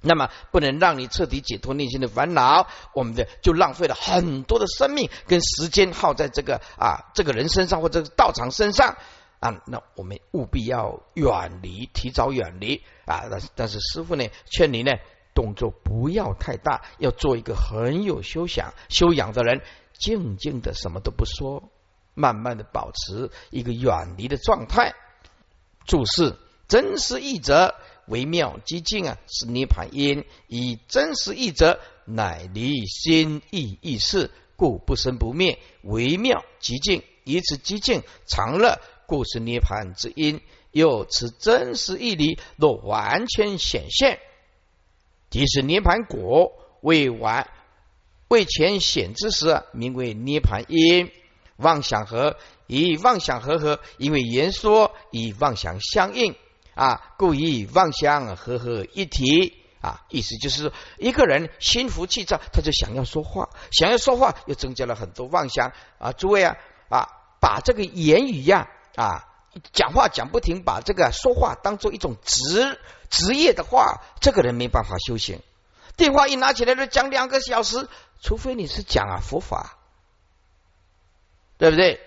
[0.00, 8.96] 那么，不能让你彻底解脱内心的烦恼，我们的就浪费了很多的生命跟时间耗在这个啊这个人身上或者道场身上。
[9.40, 13.26] 啊，那我们务必要远离，提早远离啊！
[13.30, 14.92] 但是，但是师傅呢，劝你呢，
[15.34, 19.60] 动作不要太大，要做一个很有修养、修养的人，
[19.92, 21.68] 静静的什么都不说，
[22.18, 24.92] 慢慢的保持一个远离的状态。
[25.86, 27.76] 注释：真实义者，
[28.08, 38.80] 微妙极静啊，是涅盘因；以真实义者，乃离心意意识，故不生不灭，微妙极静，以此极静常乐。
[39.06, 40.42] 故是涅盘之因，
[40.72, 44.18] 又此真实义理若完全显现，
[45.30, 46.52] 即是涅盘果
[46.82, 47.48] 未完
[48.28, 51.10] 未全显之时，名为涅盘因。
[51.58, 52.36] 妄想和
[52.66, 56.34] 以妄想和合，因为言说以妄想相应
[56.74, 60.00] 啊，故以妄想和合一体啊。
[60.08, 66.12] 意思就是一个人心浮气躁，他就想要说话，想要说话又增加了很多妄想啊。
[66.12, 66.56] 诸位啊
[66.88, 67.06] 啊，
[67.40, 68.68] 把这个言语呀。
[68.96, 69.28] 啊，
[69.72, 75.40] 讲话讲不停，把这个说话当做一种职职业的话，这个人没办法修行。
[75.96, 77.88] 电话一拿起来就讲两个小时，
[78.20, 79.77] 除非你是讲啊佛法，
[81.58, 82.00] 对不对？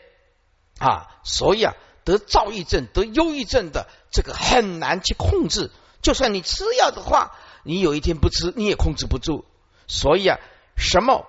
[0.80, 5.70] 啊，所以啊，得躁郁症、得忧郁症的这个很难去控制。
[6.02, 9.46] 就算你吃药的话，你有一天不吃，你也控制不住。
[9.88, 10.40] 所以啊，
[10.76, 11.28] 什么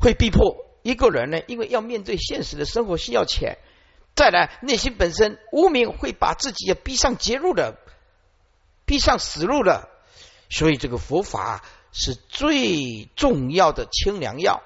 [0.00, 1.40] 会逼迫一个人呢？
[1.46, 3.58] 因为要面对现实的生活，需要钱。
[4.16, 7.78] 再来，内心本身无名会把自己也逼上绝路的，
[8.84, 9.88] 逼上死路了。
[10.50, 11.62] 所以这个佛法
[11.92, 14.62] 是最重要的清凉药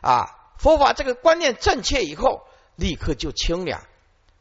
[0.00, 0.35] 啊！
[0.58, 2.46] 佛法这个观念正确以后，
[2.76, 3.82] 立刻就清凉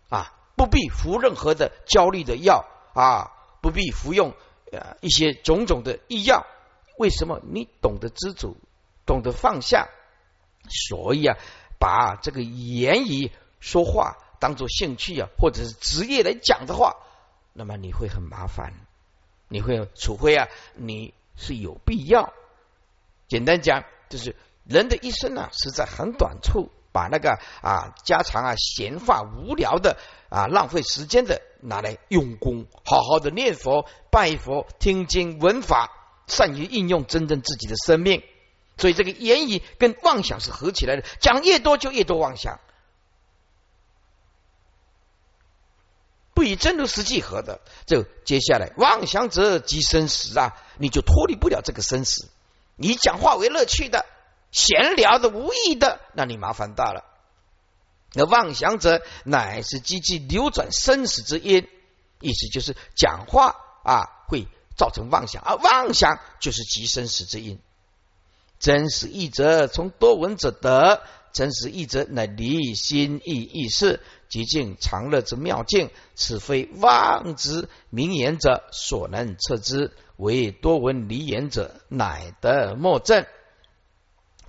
[0.10, 0.34] 啊！
[0.56, 4.34] 不必服任何的焦虑的药啊，不必服用
[4.72, 6.46] 呃一些种种的医药。
[6.98, 7.42] 为什么？
[7.44, 8.58] 你懂得知足，
[9.06, 9.90] 懂得放下，
[10.70, 11.38] 所以啊，
[11.78, 14.18] 把这个言语说话。
[14.38, 16.98] 当做兴趣啊，或者是职业来讲的话，
[17.54, 18.74] 那么你会很麻烦，
[19.48, 22.34] 你会除非啊，你是有必要。
[23.28, 24.36] 简单讲，就是
[24.66, 29.98] 人的一生啊，是在很短处，把那个啊家常啊闲话无聊的
[30.30, 35.92] 啊浪费时间的拿来用功，好好的念佛、拜佛、听经、闻法，
[36.28, 38.24] 善于应用真正自己的生命。
[38.78, 42.60] 所以这个言语跟妄想是合起来的，讲越多就越多妄想。
[46.34, 52.28] 不以真如实际合的，就接下来妄想者即生死啊，你就脱离不了这个生死。
[52.76, 54.06] 你讲话为乐趣的、
[54.56, 57.04] 闲聊的、无意的，那你麻烦大了。
[58.14, 61.68] 那妄想者乃是积极流转生死之因，
[62.22, 64.48] 意思就是讲话啊会
[64.78, 67.60] 造成妄想，而妄想就是即生死之因。
[68.58, 71.02] 真实义者从多闻者得，
[71.34, 74.00] 真实义者乃离心意意识。
[74.28, 83.26] 极尽常乐之妙境，此非妄之明言者所能测之，为多闻离言者乃得莫正。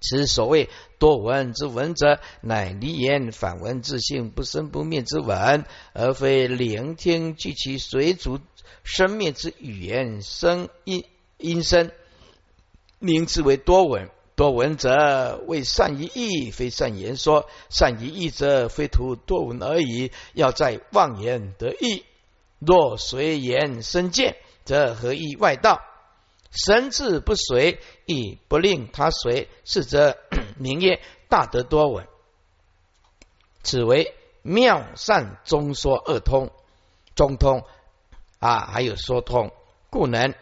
[0.08, 8.38] 此所谓多闻之闻者，乃离言反闻自性不生不灭之闻，而非聆听具其随主
[8.84, 11.04] 生灭之语言声音
[11.38, 11.90] 音声，
[13.00, 14.08] 名之为多闻。
[14.36, 20.12] 多闻者为善于义，非善言说；善于义者非图多闻而已。
[20.34, 22.04] 要在妄言得义，
[22.58, 24.36] 若随言生见，
[24.66, 25.80] 则何以外道？
[26.56, 30.16] 神智不随，亦不令他随，是则
[30.56, 32.06] 名曰大德多闻。
[33.62, 36.50] 此为妙善中说二通，
[37.14, 37.64] 中通
[38.38, 39.52] 啊，还有说通，
[39.90, 40.34] 故能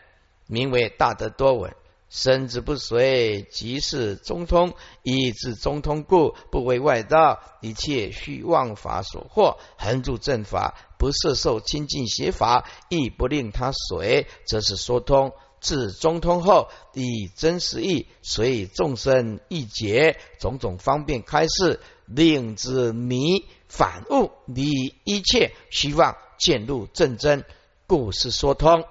[0.46, 1.74] 名为大德多闻。
[2.10, 4.70] 身之不随，即是中通；
[5.02, 7.42] 以至中通故，不为外道。
[7.60, 15.32] 一切虚妄法所惑，恒住正法，不摄受清净邪法，亦不令他随，则是说通。
[15.64, 27.46] 至中通后，以真实义随众生一劫，种种方便开示，令之迷反悟，离一切虚妄，渐入正真，
[27.86, 28.84] 故是说通。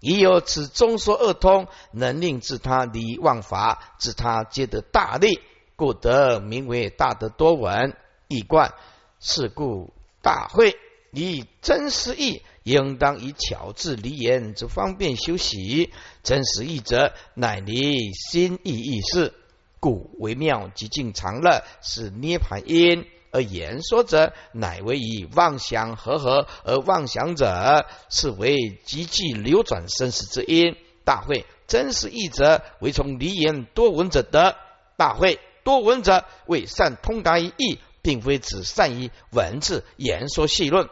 [0.00, 5.40] 已有此中说二通，能令自他离妄法，自他皆得大利，
[5.76, 7.96] 故得名为大德多闻
[8.28, 8.74] 易观。
[9.18, 10.76] 是故大会
[11.12, 15.92] 以真实义，应当以巧智离言之方便修习。
[16.22, 19.34] 真实义者，乃离心意意识，
[19.78, 23.06] 故为妙极尽常乐，是涅盘因。
[23.30, 30.76] 而言说者，乃为以妄想合合，而妄想者是为积聚流转生死之因。
[31.04, 34.56] 大会真实义者，为从离言多闻者得。
[34.96, 40.88] 大会多闻者为善通达于义，并非只善于文字言说细论。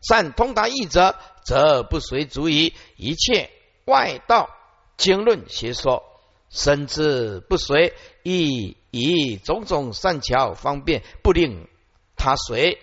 [0.00, 3.50] 善通达义者，则不随足以一切
[3.84, 4.50] 外道
[4.96, 6.02] 经论邪说，
[6.48, 8.76] 甚至不随亦。
[8.92, 11.68] 以种种善巧方便，不令
[12.16, 12.82] 他随，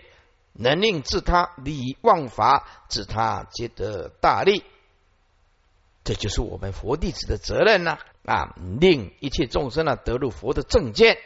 [0.54, 4.64] 能令自他离妄法，自他皆得大利。
[6.06, 7.98] 这就是我们佛弟子的责任呐！
[8.24, 11.18] 啊，令一切众生啊得入佛的正见，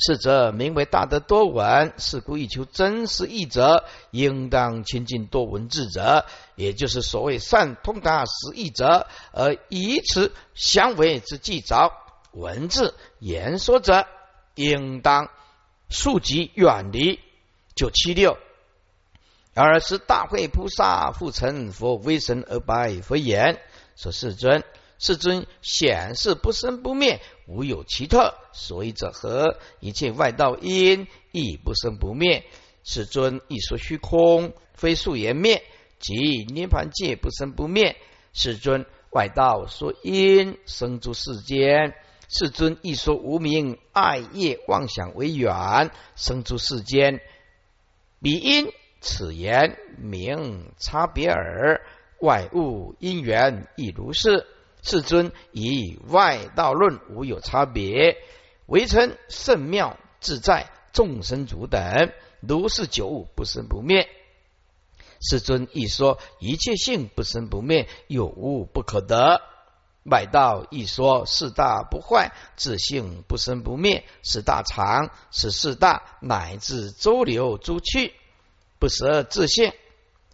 [0.00, 1.92] 是则名为大德多闻。
[1.98, 6.24] 是故欲求真实义者，应当亲近多闻智者，
[6.56, 11.92] 也就是所谓善通达实义者，而以此相为之记着
[12.32, 14.06] 文字言说者。
[14.56, 15.30] 应当
[15.88, 17.20] 速疾远离
[17.74, 18.36] 九七六，
[19.54, 23.58] 而是大会菩萨复成佛威神而拜佛言：
[23.96, 24.62] 说世尊，
[25.00, 29.56] 世尊显示不生不灭，无有奇特，所以者何？
[29.80, 32.44] 一切外道因亦不生不灭。
[32.84, 35.64] 世尊亦说虚空非素言灭，
[35.98, 37.96] 即涅盘界不生不灭。
[38.34, 41.94] 世尊外道说因生诸世间。
[42.28, 47.22] 世尊亦说无名爱业妄想为缘生诸世间，
[48.20, 48.70] 彼因
[49.00, 51.80] 此言名差别耳。
[52.20, 54.46] 外物因缘亦如是。
[54.82, 58.16] 世尊以外道论无有差别，
[58.66, 64.08] 唯称圣妙自在众生主等如是九物不生不灭。
[65.20, 69.42] 世尊亦说一切性不生不灭，有物不可得。
[70.04, 78.14] 外道一说四大不坏，自性不生不灭，是大常，是四大乃至周流诸趣，
[78.78, 79.74] 不舍自性。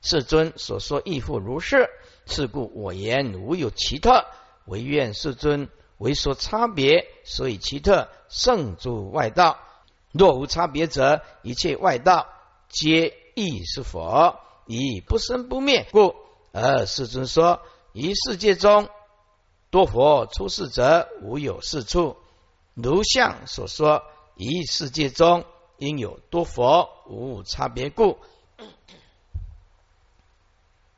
[0.03, 1.90] 世尊所说亦复如是。
[2.27, 4.27] 是故我言无有奇特，
[4.66, 5.68] 唯愿世尊
[5.99, 9.59] 为说差别，所以奇特胜诸外道。
[10.12, 12.27] 若无差别者，一切外道
[12.68, 16.14] 皆亦是佛，以不生不灭故。
[16.53, 17.62] 而世尊说
[17.93, 18.89] 一世界中。
[19.68, 22.16] 多佛出世者无有是处，
[22.74, 24.05] 如相所说，
[24.37, 25.45] 一世界中
[25.77, 28.16] 应有多佛，无差别故。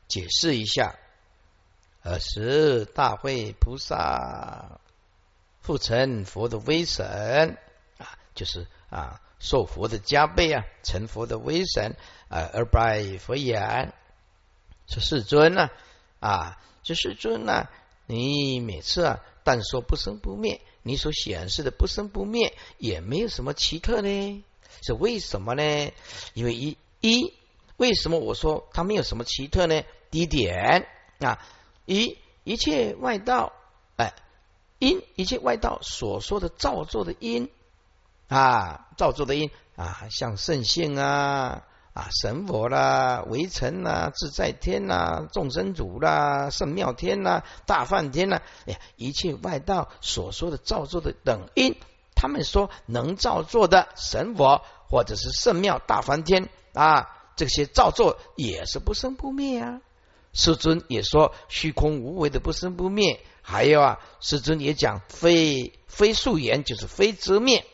[0.07, 0.95] 解释一下，
[2.03, 4.79] 尔时大会菩萨
[5.61, 7.57] 复成佛的威神
[7.97, 11.95] 啊，就是啊受佛的加倍啊，成佛的威神
[12.29, 13.93] 啊，而拜佛言：
[14.87, 15.69] 是世尊呢
[16.19, 17.67] 啊，这世尊呢。
[18.11, 24.43] 你每次啊，但说不生不灭，你所显示的不生不灭也没有什么奇特呢？
[24.81, 25.91] 是为什么呢？
[26.33, 27.33] 因为一一
[27.77, 29.83] 为什么我说它没有什么奇特呢？
[30.09, 30.87] 第一点
[31.19, 31.37] 啊，
[31.89, 33.51] 一一切外道
[33.97, 34.13] 哎，
[34.77, 37.49] 因一切外道所说的造作的因
[38.27, 41.63] 啊，造作的因啊，像圣性啊。
[41.91, 51.75] 啊，神佛啦，围城啦，自在天啦，众生主啦，圣妙天啦，大梵天啦，哎呀，一切外道所说的造作的等因，
[52.15, 59.81] 他们说能造作的神佛或者是圣妙大梵天啊，这些造作也是不生不灭啊。
[60.33, 67.65] 世尊也说虚空无为的不生不灭，还有啊，世尊也讲非非素言就是非则灭，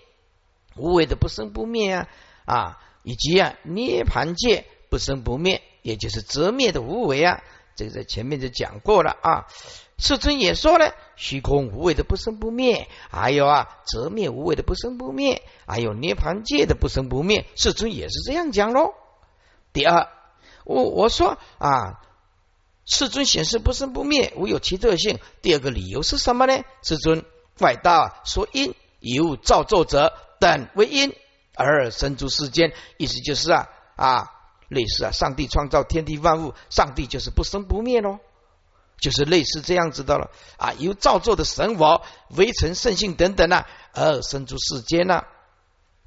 [0.76, 2.08] 无为的不生不灭啊
[2.46, 2.82] 啊。
[3.08, 7.44] 以及啊，涅盘界不生不灭也就是则灭的无为啊。
[7.76, 9.46] 这个在前面就讲过了啊。
[10.00, 17.46] 世尊也说了，虚空无为的不生不灭，还有啊则灭无为的不生不灭，还有涅盘界的不生不灭。
[17.56, 18.96] 世尊也是这样讲喽。
[19.72, 20.10] 第二，
[20.64, 22.02] 我我说啊，
[22.86, 25.20] 世尊显示不生不灭，无有其特性。
[25.42, 26.64] 第二个理由是什么呢？
[26.84, 27.26] 世尊
[27.60, 31.16] 外道说因由造作者等为因
[31.56, 34.32] 而生诸世间，意思就是啊啊
[34.70, 38.20] 类似啊，上帝创造天地万物，上帝就是不生不灭喽。
[38.98, 45.24] 就是类似这样子的了啊，由造作的神我、微尘、圣性等等呢，而生出世间呢。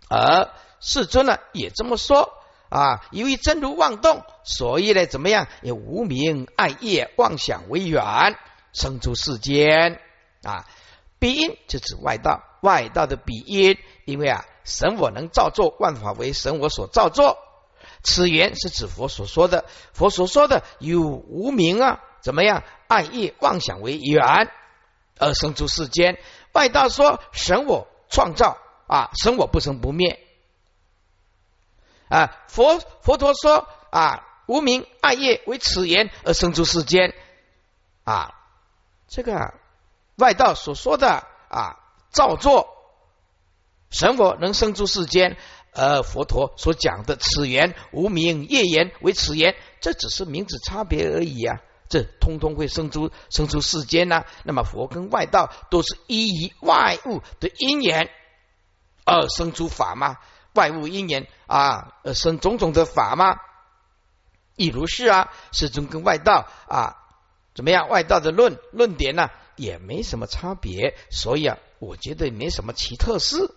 [0.08, 0.50] 而
[0.80, 2.32] 世尊呢也这么说
[2.68, 5.48] 啊，由于真如妄动，所以呢怎么样？
[5.62, 8.36] 以无名爱业妄想为缘，
[8.72, 10.00] 生出世间
[10.42, 10.66] 啊。
[11.18, 17.38] 彼因就指外道，外道的彼因，因为啊神我能造作，万法为神我所造作。
[18.04, 22.00] 此缘是指佛所说的，佛所说的有无名啊。
[22.20, 22.62] 怎么样？
[22.88, 24.50] 爱业妄想为缘
[25.18, 26.18] 而生出世间。
[26.52, 30.20] 外道说神我创造啊，神我不生不灭
[32.08, 32.36] 啊。
[32.48, 37.14] 佛佛陀说啊，无名爱业为此言而生出世间
[38.04, 38.34] 啊。
[39.08, 39.54] 这个啊
[40.16, 41.78] 外道所说的啊，
[42.10, 42.68] 造作
[43.90, 45.38] 神我能生出世间，
[45.72, 51.60] 而佛陀所讲的此言无名业言为此言，这只是名字差别而已啊。
[51.88, 54.24] 这通通会生出生出世间呢？
[54.44, 58.10] 那么佛跟外道都是依于外物的因缘
[59.06, 60.18] 而生出法吗？
[60.58, 63.38] 外物因缘啊，而生种种的法吗？
[64.56, 66.96] 亦如是啊，始终跟外道啊
[67.54, 67.88] 怎么样？
[67.88, 70.96] 外道的论论点呢，也没什么差别。
[71.10, 73.54] 所以啊，我觉得没什么奇特事。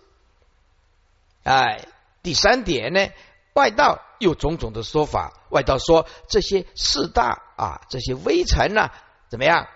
[1.42, 1.88] 哎，
[2.22, 3.08] 第三点呢？
[3.54, 8.90] 外道有种种的说法，外道说这些四大啊，这些微尘呢，
[9.28, 9.66] 怎么样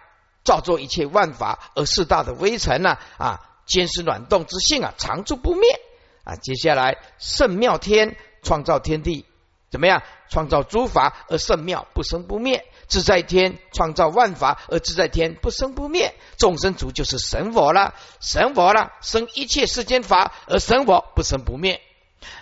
[0.45, 1.73] 造作一切万法？
[1.75, 5.81] 而四大的微尘呢，啊，坚实暖动之性啊，常住不灭
[6.27, 6.35] 啊。
[6.37, 9.25] 接下来圣妙天创造天地，
[9.71, 12.67] 怎么样创造诸法而圣妙不生不灭？
[12.89, 16.15] 自在天创造万法而自在天不生不灭？
[16.37, 21.81] 众生主就是神佛了，神佛了生一切世间法而神佛不生不灭，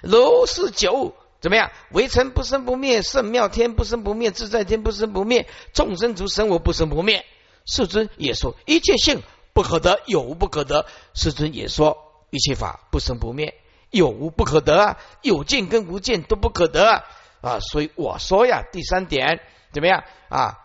[0.02, 1.14] 如是九。
[1.40, 1.70] 怎么样？
[1.90, 7.26] 围城不生不灭，圣妙天不生不灭，自在天不生不灭，众生主神我不生不灭。
[7.66, 9.22] 世尊也说一切性
[9.52, 10.86] 不可得，有无不可得。
[11.12, 11.98] 世尊也说
[12.30, 13.54] 一切法不生不灭，
[13.94, 17.04] 有无不可得，有见跟无见都不可得
[17.40, 17.60] 啊。
[17.60, 19.40] 所以我说呀，第三点
[19.72, 20.58] 怎么样啊？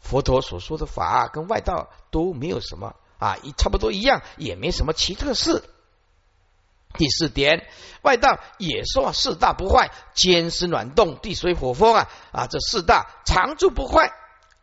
[0.00, 5.64] 佛陀所说的法跟外道都没有什么啊，一差不多一样，也没什么奇特事。
[6.94, 7.66] 第四点，
[8.02, 14.12] 外道也说四大不坏，坚实暖动，地水火风啊啊，这四大常住不坏，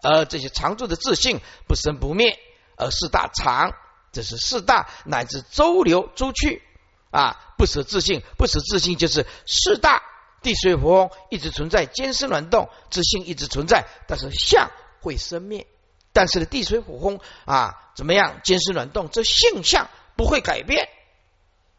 [0.02, 2.40] 而这些常住的自信不生不灭，
[2.78, 3.74] 而四大常，
[4.12, 6.64] 这是四大乃至周流周去
[7.12, 10.04] 啊，不舍自信，不舍自信就是四大
[10.42, 15.68] 地水火风一直存在，坚实暖动，自信一直存在，但是相会生灭，
[16.14, 20.90] 但是呢，地水火风啊怎么样，坚实暖动，这性相不会改变。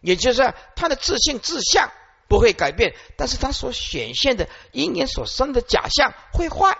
[0.00, 1.90] 也就是他的自信自相
[2.28, 6.78] 不会改变，但是他所显现的因缘所生的假象会坏。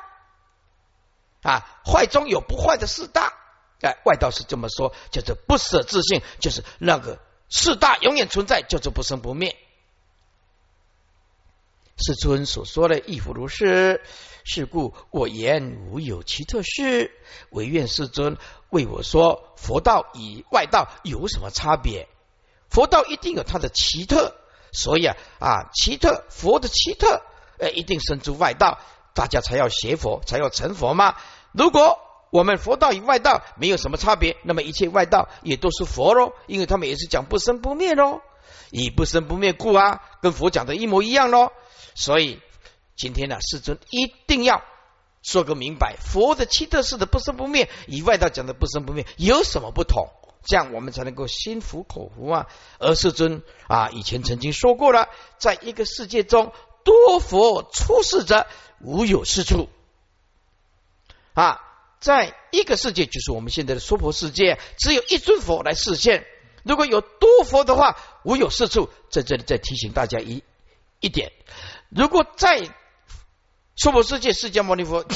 [1.42, 3.32] 啊，坏中有不坏的四大，
[3.80, 9.57] 哎，外道是这么说，叫做不舍自信，就是那个四大永远存在，叫做不生不灭。
[11.99, 14.03] 世尊所说的亦复如是，
[14.44, 17.11] 是故我言无有其特事，
[17.51, 18.36] 唯愿世尊
[18.68, 22.07] 为我说佛道与外道有什么差别？
[22.68, 24.34] 佛道一定有它的奇特，
[24.72, 27.22] 所以啊啊奇特佛的奇特，
[27.59, 28.78] 呃一定生出外道，
[29.14, 31.16] 大家才要学佛，才要成佛吗？
[31.53, 31.99] 如果
[32.31, 38.20] 我们佛道与外道没有什么差别，那么一切外道也都是佛喽，因为他们也是讲不生不灭喽，
[38.70, 41.53] 以不生不灭故啊，跟佛讲的一模一样喽。
[41.95, 42.41] 所以
[42.97, 44.62] 今天呢，世尊一定要
[45.22, 50.09] 说个明白，佛的奇特式的不生不灭，与外道讲的不生不灭有什么不同？
[50.49, 52.47] 这样我们才能够心服口服啊！
[52.79, 55.09] 而世尊啊，以前曾经说过了，
[55.39, 56.53] 在一个世界中，
[56.85, 58.47] 多佛出世者
[58.81, 59.68] 无有是处
[61.35, 61.61] 啊，
[62.01, 66.26] 在一个世界，就是我们现在的娑婆世界，只有一尊佛来示现。
[66.62, 68.90] 如果有多佛的话，无有四处。
[69.11, 70.42] 在这里再提醒大家一
[71.01, 71.32] 一点：
[71.88, 72.68] 如果在
[73.76, 75.07] 娑婆世界，释迦牟尼佛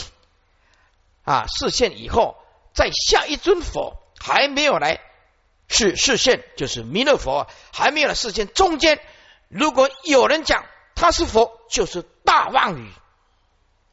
[1.25, 2.37] 啊示现以后，
[2.73, 5.01] 在下一尊佛还没有来。
[5.73, 8.49] 是视线，就是弥勒佛还没有视线。
[8.49, 9.01] 中间
[9.47, 10.65] 如果有人讲
[10.97, 12.91] 他是佛，就是大妄语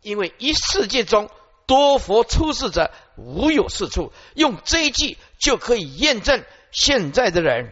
[0.01, 1.29] 因为一世界中
[1.68, 7.72] 多佛出世者无有是处，用这一句就可以验证现在的人，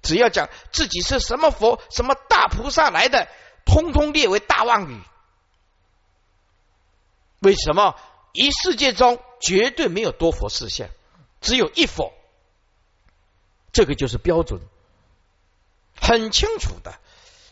[0.00, 3.28] 只要讲自己是什么佛、什么大菩萨来的，
[3.66, 5.00] 通通列为大妄语。
[7.40, 7.94] 为什么？
[8.32, 10.88] 一世界中绝对没有多佛事相，
[11.40, 12.12] 只有一佛，
[13.72, 14.60] 这个就是标准，
[16.00, 16.94] 很清楚的。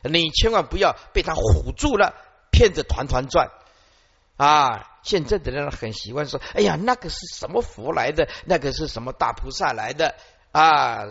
[0.03, 2.15] 你千万不要被他唬住了，
[2.51, 3.51] 骗得团团转
[4.37, 4.91] 啊！
[5.05, 8.29] 现在的人很喜欢说：“哎呀，那个是什么佛来的？
[8.47, 10.17] 那个是什么大菩萨来的？”
[10.51, 11.07] 啊！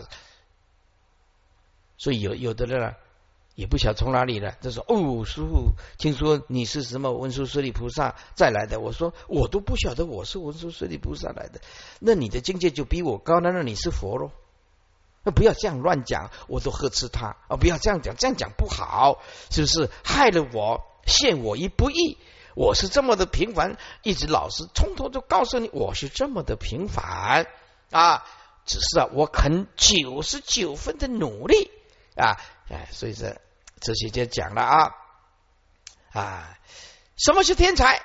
[1.96, 2.94] 所以有有的人。
[3.56, 11.60] 也不晓得从哪里来，他说：“哦，师傅，听说你是什么文殊师利菩萨再来的？”我说：“我都不晓得我是文殊师利菩萨来的，
[12.00, 14.32] 那你的境界就比我高，那那你是佛喽？
[15.22, 17.54] 那不要这样乱讲，我都呵斥他啊！
[17.56, 19.22] 不要这样讲，这样讲不好，
[19.52, 22.18] 是不是害了我，陷我于不义？
[22.54, 27.46] 我是这么的平凡，一直老师从头就告诉你，我是这么的平凡
[27.90, 28.24] 啊！
[28.64, 31.70] 只是啊，我肯九十九分的努力
[32.16, 32.40] 啊！
[32.68, 33.34] 哎，所以说。”
[33.80, 34.92] 哲学家讲了啊
[36.12, 36.58] 啊，
[37.18, 38.00] 什么是天才？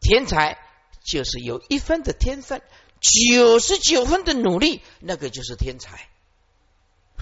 [0.00, 0.58] 天才
[1.04, 2.62] 就是有一分的天分，
[2.98, 6.08] 九十九分的努力，那个就是天才。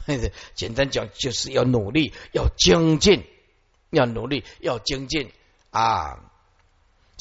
[0.54, 3.26] 简单讲，就是要努力，要精进，
[3.90, 5.30] 要努力，要精进
[5.68, 6.32] 啊！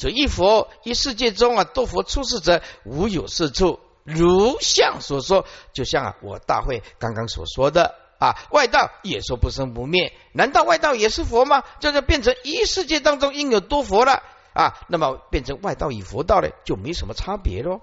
[0.02, 7.94] 这一佛一世界中啊，多佛出世者无有是处，如相所说，就像啊，我大会刚刚所说的。
[8.18, 11.62] 啊，外道也说不生不灭，难道外道也是佛吗？
[11.78, 14.24] 这就变成一世界当中应有多佛了
[14.54, 17.80] 啊，那么变成外道与佛道呢，就没什么差别喽。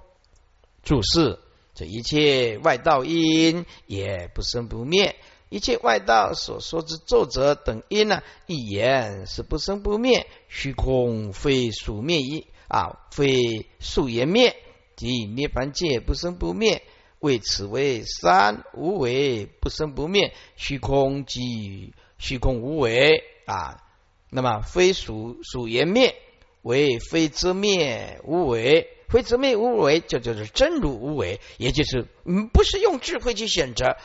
[0.83, 1.39] 注释：
[1.73, 5.15] 这一切外道因也不生不灭，
[5.49, 14.55] 一切外道所说之作者等因呢，一言是不生不灭，虚空非属灭一啊，非数言灭，
[14.95, 16.83] 即涅盘界不生不灭。
[17.19, 23.83] 为此为三无为不生不灭，虚空即虚空无为啊。
[24.29, 26.15] 那么非属属言灭，
[26.61, 33.97] 为非则灭无为，非则灭无为就叫做真如无为，也就是嗯，不是用智慧去选择，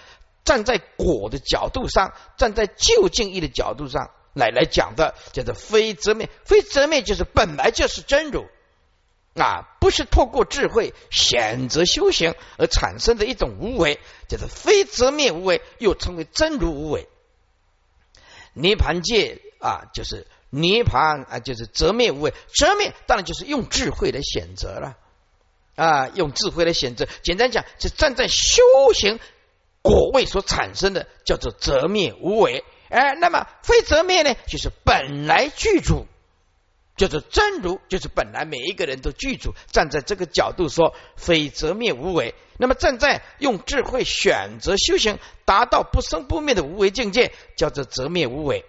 [0.44, 8.46] 站在果的角度上，站在究竟义的角度上来来讲的，叫做非则灭，非则灭就是本来就是真如。
[9.34, 17.08] 啊，不是透过智慧选择修行而产生的一种无为，叫做非则灭无为，又称为真如无为。
[18.52, 22.32] 涅盘界啊，就是涅盘啊，就是则灭无为。
[22.54, 24.96] 则灭当然就是用智慧来选择了
[25.74, 27.08] 啊，用智慧来选择。
[27.24, 28.62] 简单讲，是站在修
[28.94, 29.18] 行
[29.84, 32.64] 果位所产生的，叫做则灭无为。
[32.88, 36.06] 哎，那么非则灭呢，就是本来具足。
[36.96, 39.52] 叫做真如，就是本来每一个人都具足。
[39.70, 42.34] 站在这个角度说，非则灭无为。
[42.56, 48.64] 那么站在用智慧选择修行，达到不生不灭的无为境界，叫做则灭无为。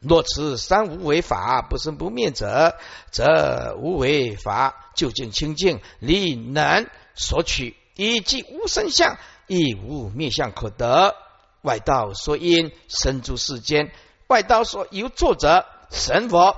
[0.00, 2.78] 若持三无为法不生不灭者，
[3.12, 9.18] 则无为法究竟清净，力能索取，以及无生相，
[9.50, 11.16] 亦无灭相可得。
[11.62, 13.92] 外道说因生诸世间，
[14.28, 16.56] 外道说由作者神佛。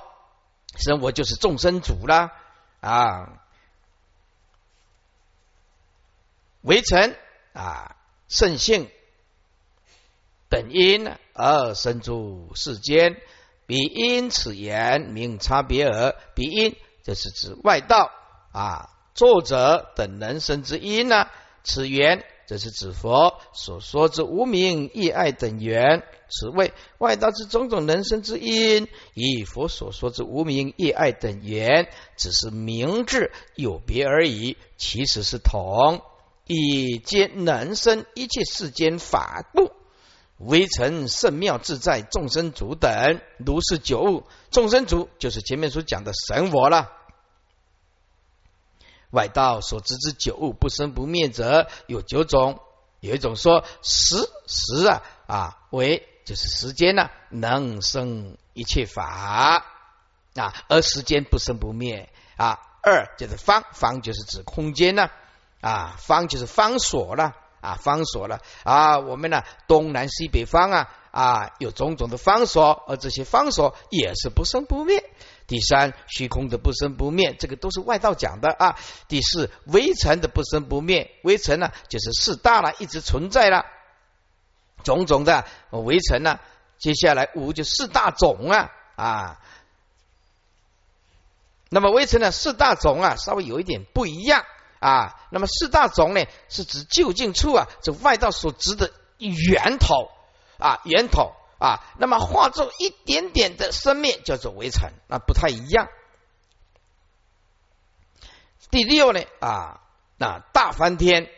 [0.76, 2.30] 神佛就是众生主啦
[2.80, 3.42] 啊，
[6.60, 7.16] 为臣
[7.54, 7.96] 啊，
[8.28, 8.90] 圣性
[10.50, 13.16] 等因而生诸世间，
[13.66, 16.14] 彼因此言名差别耳。
[16.34, 18.12] 彼因这是指外道
[18.52, 21.26] 啊，作者等人生之因呢？
[21.64, 22.24] 此缘。
[22.52, 31.88] 这是指佛所说之无名意爱等缘，此谓外道之种种人生之因；以佛所说之无名意爱等缘，
[32.18, 36.02] 只是名字有别而已，其实是同。
[36.46, 39.70] 以皆能生一切世间法故，
[40.36, 44.24] 微尘圣妙自在众生主等，如是九物。
[44.50, 46.90] 众生主就是前面所讲的神佛了。
[49.12, 52.60] 外道所知之九物不生不灭者有九种，
[53.00, 59.64] 有一种说时时啊啊为就是时间呢能生一切法
[60.34, 62.58] 啊，而时间不生不灭啊。
[62.82, 65.08] 二就是方方就是指空间呢
[65.60, 68.98] 啊，方就是方所了啊，方所了啊。
[68.98, 75.04] 我们呢东南西北方啊啊有种种的方所，而这些方所也是不生不灭。
[75.46, 78.78] 第三，虚空的不生不灭，这个都是外道讲的啊。
[79.06, 83.66] 第四，微尘的不生不灭，微尘呢就是四大了，一直存在了，
[84.82, 86.40] 种种的微尘呢。
[86.78, 89.40] 接下来五就四大种啊啊，
[91.68, 94.44] 那么微尘呢，四大种啊，稍微有一点不一样
[94.80, 95.14] 啊。
[95.30, 100.08] 那么四大种呢，是指就近处啊，这外道所指的源头
[100.62, 101.80] 啊，源头啊。
[101.98, 105.88] 那么化作一点点的生灭，叫做微尘，那不太一样。
[108.70, 109.80] 第六呢啊，
[110.16, 111.28] 那大梵天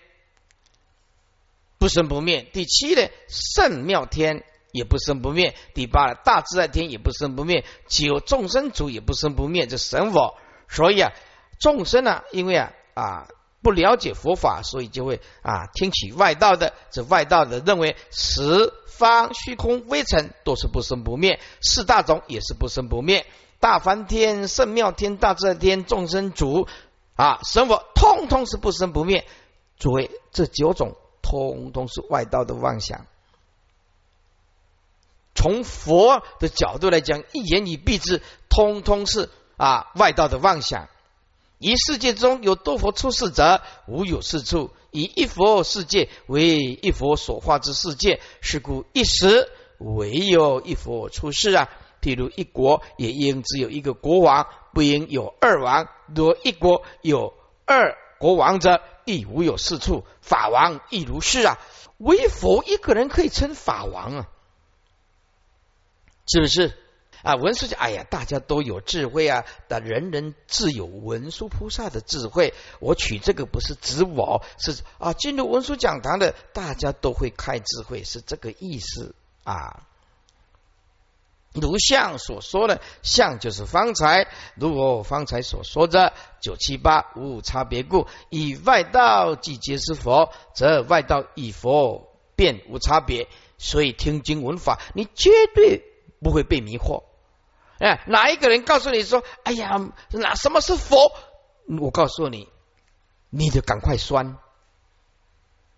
[1.78, 2.42] 不生不灭。
[2.42, 4.44] 第七呢，圣妙天。
[4.74, 5.54] 也不生不灭。
[5.72, 7.64] 第八，大自在天也不生不灭。
[7.86, 9.68] 九，众生主也不生不灭。
[9.68, 10.36] 这神佛，
[10.68, 11.12] 所以啊，
[11.60, 13.28] 众生呢，因为啊啊
[13.64, 16.74] 不了解佛法，所以就会啊听取外道的。
[16.92, 23.26] 这外道的认为十方虚空微尘都是不生不灭，四大种也是不生不灭。
[23.58, 26.68] 大梵天、圣妙天、大自在天、众生主
[27.16, 29.26] 啊神佛，通通是不生不灭。
[29.78, 33.06] 诸位，这九种通通是外道的妄想。
[35.34, 40.88] 从佛的角度来讲，一言以蔽之，通通是啊外道的妄想。
[41.64, 44.70] 一世界中有多佛出世者，无有是处。
[44.90, 49.48] 以一佛世界为一佛所化之世界，是故一时
[49.78, 51.70] 唯有一佛出世啊。
[52.02, 55.88] 譬如一国也应只有一个国王，不应有二王。
[56.14, 57.32] 若一国有
[57.64, 60.04] 二国王者，亦无有是处。
[60.20, 61.58] 法王亦如是啊。
[61.96, 64.28] 唯佛一个人可以称法王啊。
[66.26, 66.76] 是不是
[67.24, 67.34] 啊？
[67.34, 72.54] 文殊讲，哎呀，大家都有智慧啊，但人人自有文殊菩萨的智慧。
[72.78, 79.86] 我取这个不是指我，是啊，进入文殊讲堂的大家都会开智慧，是这个意思啊。
[81.54, 93.28] 如相所说的，相就是方才，如我方才所说的九七八无差别故，以外道即皆是佛，则外道以佛便无差别。
[93.56, 95.90] 所以听经闻法，你绝对。
[96.22, 97.02] 不会被迷惑，
[97.84, 99.78] 哎，哪一个人告诉你说：“哎呀，
[100.10, 101.12] 那什么是佛？”
[101.78, 102.48] 我告诉你，
[103.28, 104.38] 你就赶快酸。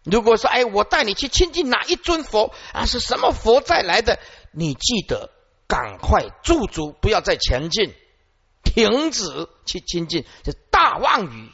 [0.05, 2.87] 如果说：“哎，我带你去亲近哪一尊佛啊？
[2.87, 4.21] 是什么佛再来的？”
[4.55, 5.33] 你记得
[5.67, 7.93] 赶快驻足，不要再前进，
[8.63, 11.51] 停止去亲近，这大妄语。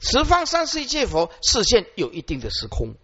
[0.00, 2.94] 十方三世一切佛视线有一定的时空。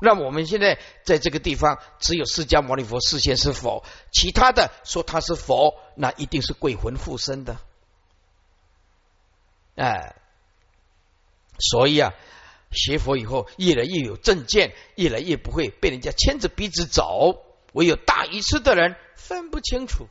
[0.00, 7.58] 那我们现在在这个地方，只有释迦牟尼佛视线是佛，其他的说他是佛，那一定是鬼魂附身的。
[9.74, 10.14] 哎，
[11.58, 12.14] 所以啊，
[12.70, 17.44] 学佛以后越来越有正见，越来越不会被人家牵着鼻子走。
[17.72, 20.08] 唯有大愚痴的人分不清楚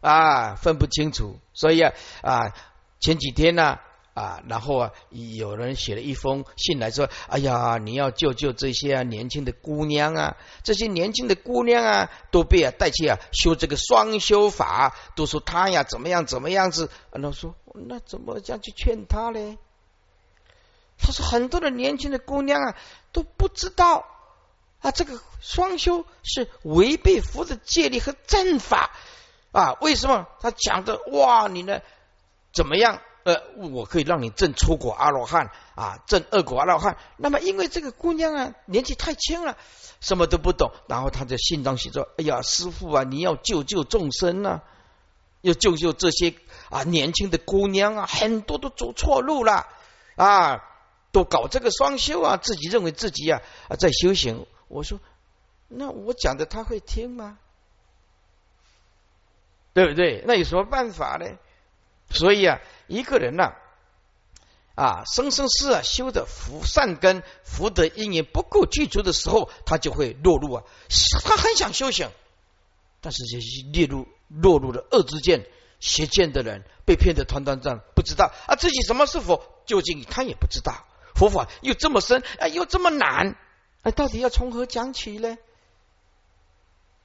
[0.00, 1.38] 啊，分不清楚。
[1.54, 1.92] 所以啊
[2.22, 2.54] 啊，
[3.00, 3.78] 前几天呢。
[4.14, 17.54] 啊然后啊，有人写了一封信来说：“哎呀，你要救救这些年轻的姑娘啊，这些年轻的姑娘啊，都被啊带去啊修这个双修法，都说他呀怎么样怎么样子。”然后说
[17.88, 19.56] ：“那怎么这样去劝他呢？”
[21.00, 22.76] 他说：“很多的年轻的姑娘啊
[23.12, 24.04] 都不知道
[24.80, 28.94] 啊，这个双修是违背佛的戒律和正法
[29.52, 29.72] 啊。
[29.80, 30.26] 为什么？
[30.40, 31.80] 他讲的哇，你呢
[32.52, 36.96] 怎么样？”呃，我可以让你证出果阿罗汉啊，证二果阿罗汉。
[37.16, 39.56] 那么，因为这个姑娘啊，年纪太轻了，
[40.00, 40.72] 什么都不懂。
[40.88, 44.64] 然后他在信中写着：“哎呀，师傅啊，你要救救众生啊，
[45.40, 46.34] 要救救这些
[46.68, 49.68] 啊年轻的姑娘啊，很多都走错路了
[50.16, 50.64] 啊，
[51.12, 53.40] 都搞这个双修啊，自己认为自己啊
[53.78, 54.98] 在修行。”我说
[55.68, 57.38] ：“那我讲的他会听吗？
[59.74, 60.24] 对不对？
[60.26, 61.26] 那有什么办法呢？
[62.10, 63.52] 所以啊。”一个人呢，
[64.74, 70.64] 啊，生生世啊修的福善根福德因缘不够具足的时候，他就会落入啊，
[71.24, 72.10] 他很想修行，
[73.00, 75.46] 但是这些列入落入了恶之见
[75.80, 83.36] 邪见的人，被骗的团团转，不知道啊自己什么是佛，究竟他也不知道，佛法又这么深啊，又这么难，
[83.82, 85.36] 啊，到底要从何讲起呢？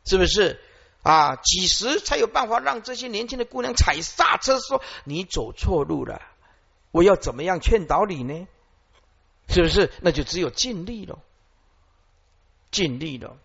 [0.06, 0.62] 是不是？
[1.08, 4.60] 啊，几时才有办法让这些年轻的姑娘踩刹车？
[4.60, 6.22] 说你走错路了，
[6.92, 8.46] 我要怎么样劝导你呢？
[9.48, 9.90] 是不是？
[10.02, 11.20] 那就只有尽力了，
[12.72, 13.38] 尽力了。